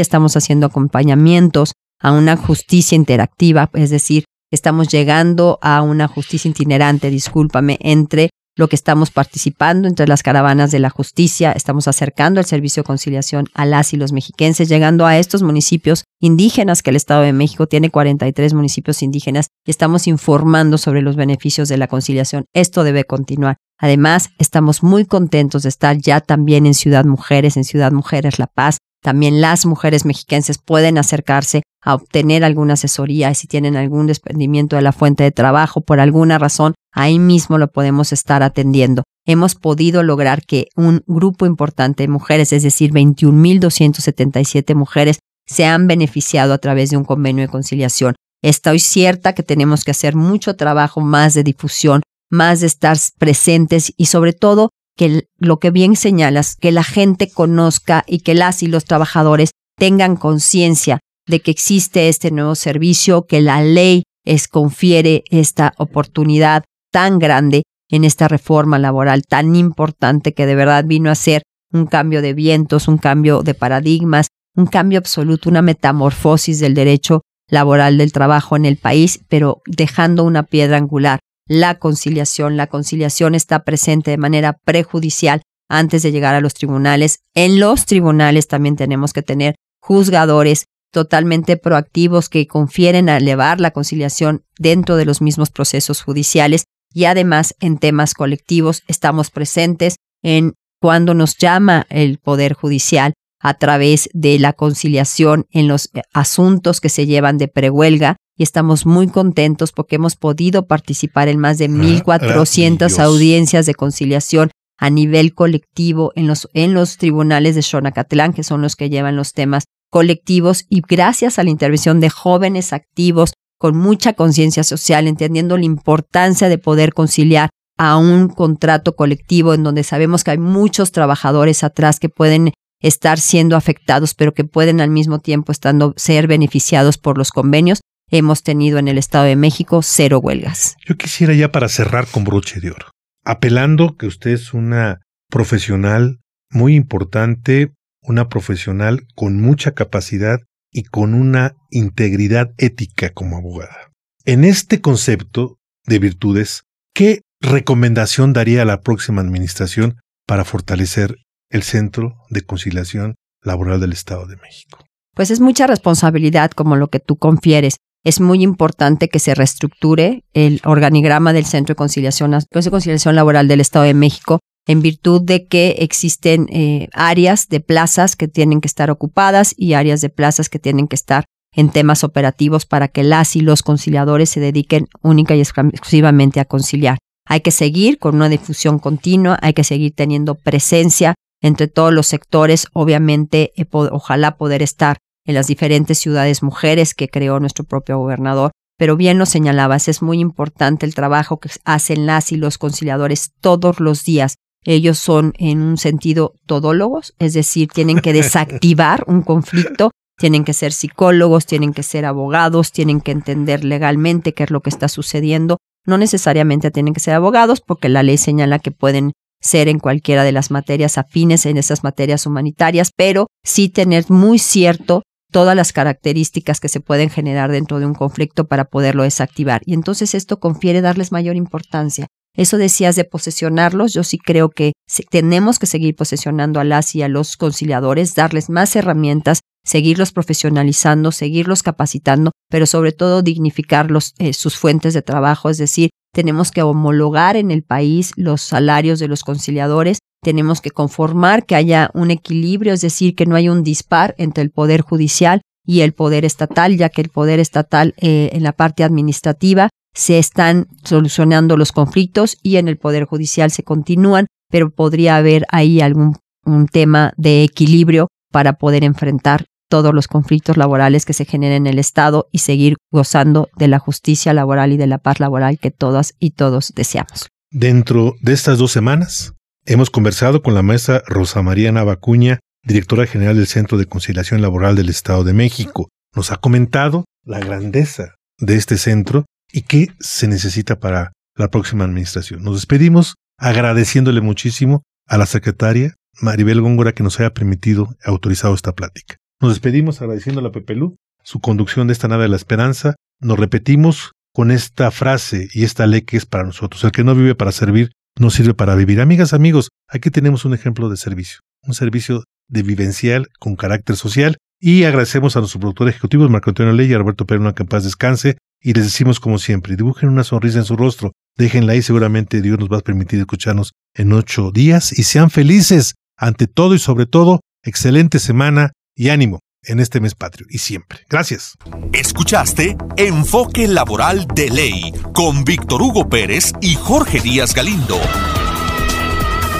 estamos 0.00 0.36
haciendo 0.36 0.66
acompañamientos 0.66 1.72
a 2.00 2.12
una 2.12 2.36
justicia 2.36 2.96
interactiva, 2.96 3.70
es 3.74 3.90
decir, 3.90 4.24
estamos 4.50 4.88
llegando 4.88 5.58
a 5.62 5.80
una 5.82 6.08
justicia 6.08 6.50
itinerante, 6.50 7.10
discúlpame, 7.10 7.78
entre 7.80 8.30
lo 8.56 8.68
que 8.68 8.76
estamos 8.76 9.10
participando 9.10 9.88
entre 9.88 10.06
las 10.06 10.22
caravanas 10.22 10.70
de 10.70 10.78
la 10.78 10.90
justicia, 10.90 11.52
estamos 11.52 11.88
acercando 11.88 12.38
el 12.38 12.46
servicio 12.46 12.82
de 12.82 12.86
conciliación 12.86 13.48
a 13.54 13.64
las 13.64 13.92
y 13.92 13.96
los 13.96 14.12
mexiquenses, 14.12 14.68
llegando 14.68 15.06
a 15.06 15.18
estos 15.18 15.42
municipios 15.42 16.04
indígenas 16.20 16.82
que 16.82 16.90
el 16.90 16.96
Estado 16.96 17.22
de 17.22 17.32
México 17.32 17.66
tiene 17.66 17.90
43 17.90 18.54
municipios 18.54 19.02
indígenas 19.02 19.48
y 19.64 19.70
estamos 19.70 20.06
informando 20.06 20.78
sobre 20.78 21.02
los 21.02 21.16
beneficios 21.16 21.68
de 21.68 21.78
la 21.78 21.88
conciliación. 21.88 22.44
Esto 22.52 22.84
debe 22.84 23.04
continuar. 23.04 23.56
Además, 23.78 24.30
estamos 24.38 24.82
muy 24.82 25.04
contentos 25.06 25.64
de 25.64 25.68
estar 25.70 25.96
ya 25.96 26.20
también 26.20 26.66
en 26.66 26.74
Ciudad 26.74 27.04
Mujeres, 27.04 27.56
en 27.56 27.64
Ciudad 27.64 27.90
Mujeres 27.90 28.38
La 28.38 28.46
Paz. 28.46 28.78
También 29.02 29.40
las 29.40 29.66
mujeres 29.66 30.04
mexiquenses 30.04 30.58
pueden 30.58 30.96
acercarse 30.96 31.62
a 31.84 31.94
obtener 31.94 32.44
alguna 32.44 32.74
asesoría 32.74 33.34
si 33.34 33.48
tienen 33.48 33.76
algún 33.76 34.06
desprendimiento 34.06 34.76
de 34.76 34.82
la 34.82 34.92
fuente 34.92 35.24
de 35.24 35.32
trabajo 35.32 35.80
por 35.80 35.98
alguna 35.98 36.38
razón, 36.38 36.74
ahí 36.92 37.18
mismo 37.18 37.58
lo 37.58 37.72
podemos 37.72 38.12
estar 38.12 38.42
atendiendo. 38.42 39.02
Hemos 39.26 39.56
podido 39.56 40.02
lograr 40.02 40.46
que 40.46 40.68
un 40.76 41.02
grupo 41.06 41.46
importante 41.46 42.04
de 42.04 42.08
mujeres, 42.08 42.52
es 42.52 42.62
decir, 42.62 42.92
21.277 42.92 44.74
mujeres, 44.74 45.18
se 45.46 45.66
han 45.66 45.88
beneficiado 45.88 46.52
a 46.52 46.58
través 46.58 46.90
de 46.90 46.96
un 46.96 47.04
convenio 47.04 47.42
de 47.42 47.50
conciliación. 47.50 48.14
Estoy 48.42 48.78
cierta 48.78 49.34
que 49.34 49.42
tenemos 49.42 49.84
que 49.84 49.90
hacer 49.90 50.14
mucho 50.14 50.54
trabajo 50.56 51.00
más 51.00 51.34
de 51.34 51.42
difusión 51.42 52.02
más 52.32 52.60
de 52.60 52.66
estar 52.66 52.96
presentes 53.18 53.92
y 53.96 54.06
sobre 54.06 54.32
todo 54.32 54.70
que 54.96 55.28
lo 55.38 55.58
que 55.58 55.70
bien 55.70 55.96
señalas, 55.96 56.56
que 56.56 56.72
la 56.72 56.84
gente 56.84 57.30
conozca 57.30 58.04
y 58.06 58.20
que 58.20 58.34
las 58.34 58.62
y 58.62 58.66
los 58.66 58.84
trabajadores 58.84 59.50
tengan 59.78 60.16
conciencia 60.16 61.00
de 61.26 61.40
que 61.40 61.50
existe 61.50 62.08
este 62.08 62.30
nuevo 62.30 62.54
servicio, 62.54 63.26
que 63.26 63.40
la 63.40 63.62
ley 63.62 64.04
es 64.24 64.48
confiere 64.48 65.24
esta 65.30 65.72
oportunidad 65.78 66.64
tan 66.92 67.18
grande 67.18 67.62
en 67.90 68.04
esta 68.04 68.28
reforma 68.28 68.78
laboral 68.78 69.22
tan 69.22 69.54
importante 69.56 70.34
que 70.34 70.46
de 70.46 70.54
verdad 70.54 70.84
vino 70.86 71.10
a 71.10 71.14
ser 71.14 71.42
un 71.72 71.86
cambio 71.86 72.22
de 72.22 72.34
vientos, 72.34 72.88
un 72.88 72.98
cambio 72.98 73.42
de 73.42 73.54
paradigmas, 73.54 74.28
un 74.54 74.66
cambio 74.66 74.98
absoluto, 74.98 75.48
una 75.48 75.62
metamorfosis 75.62 76.60
del 76.60 76.74
derecho 76.74 77.22
laboral 77.48 77.98
del 77.98 78.12
trabajo 78.12 78.56
en 78.56 78.64
el 78.64 78.76
país, 78.76 79.20
pero 79.28 79.62
dejando 79.66 80.24
una 80.24 80.42
piedra 80.42 80.76
angular 80.76 81.20
la 81.52 81.74
conciliación. 81.78 82.56
La 82.56 82.66
conciliación 82.66 83.34
está 83.34 83.62
presente 83.62 84.10
de 84.10 84.16
manera 84.16 84.54
prejudicial 84.64 85.42
antes 85.68 86.02
de 86.02 86.10
llegar 86.10 86.34
a 86.34 86.40
los 86.40 86.54
tribunales. 86.54 87.18
En 87.34 87.60
los 87.60 87.84
tribunales 87.84 88.48
también 88.48 88.76
tenemos 88.76 89.12
que 89.12 89.22
tener 89.22 89.56
juzgadores 89.80 90.64
totalmente 90.90 91.56
proactivos 91.58 92.28
que 92.28 92.46
confieren 92.46 93.08
a 93.08 93.18
elevar 93.18 93.60
la 93.60 93.70
conciliación 93.70 94.44
dentro 94.58 94.96
de 94.96 95.04
los 95.04 95.20
mismos 95.20 95.50
procesos 95.50 96.02
judiciales 96.02 96.64
y 96.92 97.04
además 97.04 97.54
en 97.60 97.78
temas 97.78 98.14
colectivos 98.14 98.82
estamos 98.86 99.30
presentes 99.30 99.96
en 100.22 100.54
cuando 100.80 101.14
nos 101.14 101.36
llama 101.36 101.86
el 101.90 102.18
Poder 102.18 102.54
Judicial 102.54 103.12
a 103.40 103.54
través 103.54 104.08
de 104.14 104.38
la 104.38 104.52
conciliación 104.52 105.46
en 105.50 105.68
los 105.68 105.90
asuntos 106.12 106.80
que 106.80 106.88
se 106.88 107.06
llevan 107.06 107.38
de 107.38 107.48
prehuelga 107.48 108.16
y 108.36 108.42
estamos 108.42 108.86
muy 108.86 109.08
contentos 109.08 109.72
porque 109.72 109.96
hemos 109.96 110.16
podido 110.16 110.66
participar 110.66 111.28
en 111.28 111.38
más 111.38 111.58
de 111.58 111.68
1.400 111.68 112.98
audiencias 112.98 113.66
de 113.66 113.74
conciliación 113.74 114.50
a 114.78 114.90
nivel 114.90 115.34
colectivo 115.34 116.12
en 116.16 116.26
los, 116.26 116.48
en 116.54 116.74
los 116.74 116.96
tribunales 116.96 117.54
de 117.54 117.62
Xonacatlán, 117.62 118.32
que 118.32 118.42
son 118.42 118.62
los 118.62 118.74
que 118.74 118.90
llevan 118.90 119.16
los 119.16 119.32
temas 119.32 119.64
colectivos, 119.90 120.64
y 120.68 120.80
gracias 120.80 121.38
a 121.38 121.44
la 121.44 121.50
intervención 121.50 122.00
de 122.00 122.08
jóvenes 122.08 122.72
activos 122.72 123.32
con 123.58 123.76
mucha 123.76 124.14
conciencia 124.14 124.64
social, 124.64 125.06
entendiendo 125.06 125.56
la 125.56 125.66
importancia 125.66 126.48
de 126.48 126.58
poder 126.58 126.94
conciliar 126.94 127.50
a 127.78 127.96
un 127.96 128.28
contrato 128.28 128.96
colectivo 128.96 129.54
en 129.54 129.62
donde 129.62 129.84
sabemos 129.84 130.24
que 130.24 130.32
hay 130.32 130.38
muchos 130.38 130.92
trabajadores 130.92 131.62
atrás 131.62 132.00
que 132.00 132.08
pueden 132.08 132.52
estar 132.80 133.20
siendo 133.20 133.54
afectados, 133.54 134.14
pero 134.14 134.34
que 134.34 134.44
pueden 134.44 134.80
al 134.80 134.90
mismo 134.90 135.20
tiempo 135.20 135.52
estando 135.52 135.94
ser 135.96 136.26
beneficiados 136.26 136.98
por 136.98 137.18
los 137.18 137.30
convenios 137.30 137.80
hemos 138.12 138.42
tenido 138.42 138.78
en 138.78 138.88
el 138.88 138.98
Estado 138.98 139.24
de 139.24 139.36
México 139.36 139.80
cero 139.82 140.20
huelgas. 140.20 140.76
Yo 140.86 140.96
quisiera 140.96 141.32
ya 141.34 141.50
para 141.50 141.68
cerrar 141.68 142.06
con 142.06 142.24
broche 142.24 142.60
de 142.60 142.70
oro, 142.70 142.90
apelando 143.24 143.96
que 143.96 144.06
usted 144.06 144.32
es 144.32 144.52
una 144.54 145.00
profesional 145.30 146.20
muy 146.50 146.76
importante, 146.76 147.72
una 148.02 148.28
profesional 148.28 149.06
con 149.14 149.40
mucha 149.40 149.72
capacidad 149.72 150.40
y 150.70 150.84
con 150.84 151.14
una 151.14 151.54
integridad 151.70 152.52
ética 152.58 153.10
como 153.10 153.38
abogada. 153.38 153.90
En 154.24 154.44
este 154.44 154.80
concepto 154.80 155.56
de 155.86 155.98
virtudes, 155.98 156.64
¿qué 156.94 157.22
recomendación 157.40 158.32
daría 158.32 158.62
a 158.62 158.66
la 158.66 158.82
próxima 158.82 159.22
administración 159.22 159.96
para 160.26 160.44
fortalecer 160.44 161.16
el 161.50 161.62
Centro 161.62 162.14
de 162.28 162.42
Conciliación 162.42 163.14
Laboral 163.42 163.80
del 163.80 163.92
Estado 163.92 164.26
de 164.26 164.36
México? 164.36 164.84
Pues 165.14 165.30
es 165.30 165.40
mucha 165.40 165.66
responsabilidad 165.66 166.50
como 166.52 166.76
lo 166.76 166.88
que 166.88 167.00
tú 167.00 167.16
confieres 167.16 167.76
es 168.04 168.20
muy 168.20 168.42
importante 168.42 169.08
que 169.08 169.18
se 169.18 169.34
reestructure 169.34 170.24
el 170.34 170.60
organigrama 170.64 171.32
del 171.32 171.46
Centro 171.46 171.72
de 171.72 171.76
Conciliación, 171.76 172.32
de 172.32 172.70
Conciliación 172.70 173.14
Laboral 173.14 173.48
del 173.48 173.60
Estado 173.60 173.84
de 173.84 173.94
México 173.94 174.40
en 174.66 174.82
virtud 174.82 175.22
de 175.22 175.46
que 175.46 175.76
existen 175.78 176.46
eh, 176.50 176.88
áreas 176.92 177.48
de 177.48 177.60
plazas 177.60 178.16
que 178.16 178.28
tienen 178.28 178.60
que 178.60 178.68
estar 178.68 178.90
ocupadas 178.90 179.54
y 179.56 179.72
áreas 179.74 180.00
de 180.00 180.08
plazas 180.08 180.48
que 180.48 180.58
tienen 180.58 180.88
que 180.88 180.96
estar 180.96 181.24
en 181.54 181.70
temas 181.70 182.04
operativos 182.04 182.64
para 182.64 182.88
que 182.88 183.02
las 183.02 183.36
y 183.36 183.40
los 183.40 183.62
conciliadores 183.62 184.30
se 184.30 184.40
dediquen 184.40 184.88
única 185.02 185.34
y 185.34 185.40
exclusivamente 185.40 186.40
a 186.40 186.44
conciliar. 186.44 186.98
Hay 187.26 187.40
que 187.40 187.50
seguir 187.50 187.98
con 187.98 188.16
una 188.16 188.28
difusión 188.28 188.78
continua, 188.78 189.38
hay 189.42 189.52
que 189.52 189.64
seguir 189.64 189.94
teniendo 189.94 190.34
presencia 190.34 191.14
entre 191.40 191.66
todos 191.66 191.92
los 191.92 192.06
sectores, 192.06 192.66
obviamente, 192.72 193.52
eh, 193.56 193.66
ojalá 193.70 194.36
poder 194.36 194.62
estar 194.62 194.98
en 195.26 195.34
las 195.34 195.46
diferentes 195.46 195.98
ciudades 195.98 196.42
mujeres 196.42 196.94
que 196.94 197.08
creó 197.08 197.40
nuestro 197.40 197.64
propio 197.64 197.98
gobernador. 197.98 198.50
Pero 198.78 198.96
bien 198.96 199.18
lo 199.18 199.26
señalabas, 199.26 199.88
es 199.88 200.02
muy 200.02 200.18
importante 200.18 200.86
el 200.86 200.94
trabajo 200.94 201.38
que 201.38 201.50
hacen 201.64 202.06
las 202.06 202.32
y 202.32 202.36
los 202.36 202.58
conciliadores 202.58 203.32
todos 203.40 203.80
los 203.80 204.04
días 204.04 204.36
Ellos 204.64 204.98
son 204.98 205.32
en 205.38 205.60
un 205.60 205.76
sentido 205.76 206.34
todólogos, 206.46 207.14
es 207.18 207.32
decir, 207.32 207.68
tienen 207.68 207.98
que 207.98 208.12
desactivar 208.12 209.04
un 209.08 209.22
conflicto, 209.22 209.90
tienen 210.18 210.44
que 210.44 210.52
ser 210.52 210.72
psicólogos, 210.72 211.46
tienen 211.46 211.72
que 211.72 211.82
ser 211.82 212.04
abogados, 212.04 212.70
tienen 212.70 213.00
que 213.00 213.10
entender 213.10 213.64
legalmente 213.64 214.34
qué 214.34 214.44
es 214.44 214.50
lo 214.50 214.60
que 214.60 214.70
está 214.70 214.88
sucediendo. 214.88 215.58
No 215.84 215.98
necesariamente 215.98 216.70
tienen 216.70 216.94
que 216.94 217.00
ser 217.00 217.14
abogados 217.14 217.60
porque 217.60 217.88
la 217.88 218.04
ley 218.04 218.18
señala 218.18 218.60
que 218.60 218.70
pueden 218.70 219.12
ser 219.40 219.66
en 219.66 219.80
cualquiera 219.80 220.22
de 220.22 220.30
las 220.30 220.52
materias 220.52 220.96
afines 220.96 221.44
en 221.46 221.56
esas 221.56 221.82
materias 221.82 222.26
humanitarias, 222.26 222.92
pero 222.96 223.26
sí 223.42 223.68
tener 223.68 224.08
muy 224.08 224.38
cierto 224.38 225.02
todas 225.32 225.56
las 225.56 225.72
características 225.72 226.60
que 226.60 226.68
se 226.68 226.78
pueden 226.78 227.10
generar 227.10 227.50
dentro 227.50 227.80
de 227.80 227.86
un 227.86 227.94
conflicto 227.94 228.46
para 228.46 228.66
poderlo 228.66 229.02
desactivar. 229.02 229.62
Y 229.66 229.74
entonces 229.74 230.14
esto 230.14 230.38
confiere 230.38 230.80
darles 230.80 231.10
mayor 231.10 231.34
importancia. 231.34 232.06
Eso 232.34 232.56
decías 232.56 232.96
de 232.96 233.04
posesionarlos, 233.04 233.92
yo 233.92 234.04
sí 234.04 234.18
creo 234.18 234.48
que 234.48 234.72
tenemos 235.10 235.58
que 235.58 235.66
seguir 235.66 235.94
posesionando 235.96 236.60
a 236.60 236.64
las 236.64 236.94
y 236.94 237.02
a 237.02 237.08
los 237.08 237.36
conciliadores, 237.36 238.14
darles 238.14 238.48
más 238.48 238.74
herramientas, 238.74 239.40
seguirlos 239.64 240.12
profesionalizando, 240.12 241.12
seguirlos 241.12 241.62
capacitando, 241.62 242.30
pero 242.48 242.66
sobre 242.66 242.92
todo 242.92 243.22
dignificar 243.22 243.88
eh, 244.18 244.32
sus 244.32 244.56
fuentes 244.56 244.94
de 244.94 245.02
trabajo, 245.02 245.50
es 245.50 245.58
decir, 245.58 245.90
tenemos 246.14 246.50
que 246.50 246.62
homologar 246.62 247.36
en 247.36 247.50
el 247.50 247.62
país 247.62 248.12
los 248.16 248.42
salarios 248.42 248.98
de 248.98 249.08
los 249.08 249.24
conciliadores, 249.24 249.98
tenemos 250.22 250.60
que 250.60 250.70
conformar 250.70 251.44
que 251.44 251.56
haya 251.56 251.90
un 251.94 252.10
equilibrio, 252.10 252.72
es 252.72 252.80
decir, 252.80 253.14
que 253.14 253.26
no 253.26 253.36
haya 253.36 253.52
un 253.52 253.62
dispar 253.62 254.14
entre 254.18 254.42
el 254.42 254.50
poder 254.50 254.80
judicial 254.80 255.42
y 255.66 255.80
el 255.80 255.92
poder 255.92 256.24
estatal, 256.24 256.76
ya 256.76 256.88
que 256.88 257.02
el 257.02 257.08
poder 257.08 257.40
estatal 257.40 257.94
eh, 257.98 258.30
en 258.32 258.42
la 258.42 258.52
parte 258.52 258.84
administrativa 258.84 259.68
se 259.94 260.18
están 260.18 260.68
solucionando 260.84 261.56
los 261.56 261.72
conflictos 261.72 262.38
y 262.42 262.56
en 262.56 262.66
el 262.68 262.78
Poder 262.78 263.04
Judicial 263.04 263.50
se 263.50 263.62
continúan, 263.62 264.26
pero 264.50 264.70
podría 264.70 265.16
haber 265.16 265.44
ahí 265.50 265.82
algún 265.82 266.16
un 266.44 266.66
tema 266.66 267.12
de 267.16 267.44
equilibrio 267.44 268.08
para 268.32 268.54
poder 268.54 268.84
enfrentar 268.84 269.44
todos 269.68 269.94
los 269.94 270.08
conflictos 270.08 270.56
laborales 270.56 271.04
que 271.06 271.12
se 271.12 271.24
generen 271.24 271.66
en 271.66 271.72
el 271.72 271.78
Estado 271.78 272.28
y 272.30 272.38
seguir 272.38 272.76
gozando 272.90 273.48
de 273.56 273.68
la 273.68 273.78
justicia 273.78 274.34
laboral 274.34 274.72
y 274.72 274.76
de 274.76 274.86
la 274.86 274.98
paz 274.98 275.20
laboral 275.20 275.58
que 275.58 275.70
todas 275.70 276.14
y 276.18 276.30
todos 276.30 276.72
deseamos. 276.74 277.28
Dentro 277.50 278.14
de 278.20 278.32
estas 278.32 278.58
dos 278.58 278.72
semanas, 278.72 279.34
hemos 279.64 279.90
conversado 279.90 280.42
con 280.42 280.54
la 280.54 280.62
maestra 280.62 281.02
Rosa 281.06 281.42
María 281.42 281.72
Navacuña, 281.72 282.40
directora 282.64 283.06
general 283.06 283.36
del 283.36 283.46
Centro 283.46 283.78
de 283.78 283.86
Conciliación 283.86 284.42
Laboral 284.42 284.76
del 284.76 284.88
Estado 284.88 285.24
de 285.24 285.32
México. 285.32 285.88
Nos 286.14 286.32
ha 286.32 286.36
comentado 286.36 287.04
la 287.24 287.38
grandeza 287.38 288.16
de 288.38 288.56
este 288.56 288.76
centro 288.76 289.24
y 289.52 289.62
qué 289.62 289.88
se 290.00 290.26
necesita 290.26 290.78
para 290.78 291.12
la 291.36 291.48
próxima 291.48 291.84
administración. 291.84 292.42
Nos 292.42 292.56
despedimos 292.56 293.14
agradeciéndole 293.38 294.20
muchísimo 294.20 294.82
a 295.06 295.16
la 295.16 295.26
secretaria 295.26 295.94
Maribel 296.20 296.60
Góngora 296.60 296.92
que 296.92 297.02
nos 297.02 297.18
haya 297.20 297.32
permitido, 297.32 297.94
autorizado 298.04 298.54
esta 298.54 298.72
plática. 298.72 299.16
Nos 299.40 299.52
despedimos 299.52 300.00
agradeciéndole 300.00 300.48
a 300.48 300.52
Pepe 300.52 300.74
Lu 300.74 300.96
su 301.24 301.40
conducción 301.40 301.86
de 301.86 301.92
esta 301.92 302.08
nave 302.08 302.24
de 302.24 302.28
la 302.28 302.36
esperanza. 302.36 302.96
Nos 303.20 303.38
repetimos 303.38 304.12
con 304.34 304.50
esta 304.50 304.90
frase 304.90 305.48
y 305.52 305.64
esta 305.64 305.86
ley 305.86 306.02
que 306.02 306.16
es 306.16 306.26
para 306.26 306.44
nosotros. 306.44 306.82
El 306.84 306.92
que 306.92 307.04
no 307.04 307.14
vive 307.14 307.34
para 307.34 307.52
servir, 307.52 307.92
no 308.18 308.30
sirve 308.30 308.54
para 308.54 308.74
vivir. 308.74 309.00
Amigas, 309.00 309.32
amigos, 309.32 309.70
aquí 309.88 310.10
tenemos 310.10 310.44
un 310.44 310.54
ejemplo 310.54 310.88
de 310.88 310.96
servicio. 310.96 311.40
Un 311.62 311.74
servicio 311.74 312.24
de 312.48 312.62
vivencial 312.62 313.28
con 313.38 313.56
carácter 313.56 313.96
social. 313.96 314.36
Y 314.60 314.84
agradecemos 314.84 315.36
a 315.36 315.40
nuestros 315.40 315.60
productores 315.60 315.94
ejecutivos, 315.94 316.30
Marco 316.30 316.50
Antonio 316.50 316.72
Ley 316.72 316.90
y 316.90 316.96
Roberto 316.96 317.26
Pérez, 317.26 317.52
que 317.54 317.64
en 317.64 317.68
paz 317.68 317.82
descanse, 317.82 318.38
y 318.60 318.72
les 318.74 318.84
decimos 318.84 319.18
como 319.18 319.38
siempre, 319.38 319.74
dibujen 319.74 320.08
una 320.08 320.22
sonrisa 320.22 320.58
en 320.58 320.64
su 320.64 320.76
rostro, 320.76 321.10
déjenla 321.36 321.72
ahí, 321.72 321.82
seguramente 321.82 322.40
Dios 322.40 322.60
nos 322.60 322.68
va 322.68 322.78
a 322.78 322.80
permitir 322.80 323.18
escucharnos 323.18 323.72
en 323.92 324.12
ocho 324.12 324.52
días 324.52 324.96
y 324.96 325.02
sean 325.02 325.30
felices 325.30 325.94
ante 326.16 326.46
todo 326.46 326.76
y 326.76 326.78
sobre 326.78 327.06
todo, 327.06 327.40
excelente 327.64 328.20
semana 328.20 328.70
y 328.94 329.08
ánimo 329.08 329.40
en 329.64 329.80
este 329.80 330.00
mes 330.00 330.14
patrio 330.14 330.46
y 330.50 330.58
siempre. 330.58 331.00
Gracias. 331.08 331.56
Escuchaste 331.92 332.76
Enfoque 332.96 333.68
Laboral 333.68 334.26
de 334.34 334.50
Ley 334.50 334.92
con 335.14 335.44
Víctor 335.44 335.82
Hugo 335.82 336.08
Pérez 336.08 336.52
y 336.60 336.74
Jorge 336.74 337.20
Díaz 337.20 337.54
Galindo. 337.54 338.00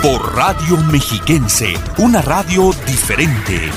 Por 0.03 0.35
Radio 0.35 0.77
Mexiquense, 0.91 1.75
una 1.99 2.23
radio 2.23 2.73
diferente. 2.87 3.71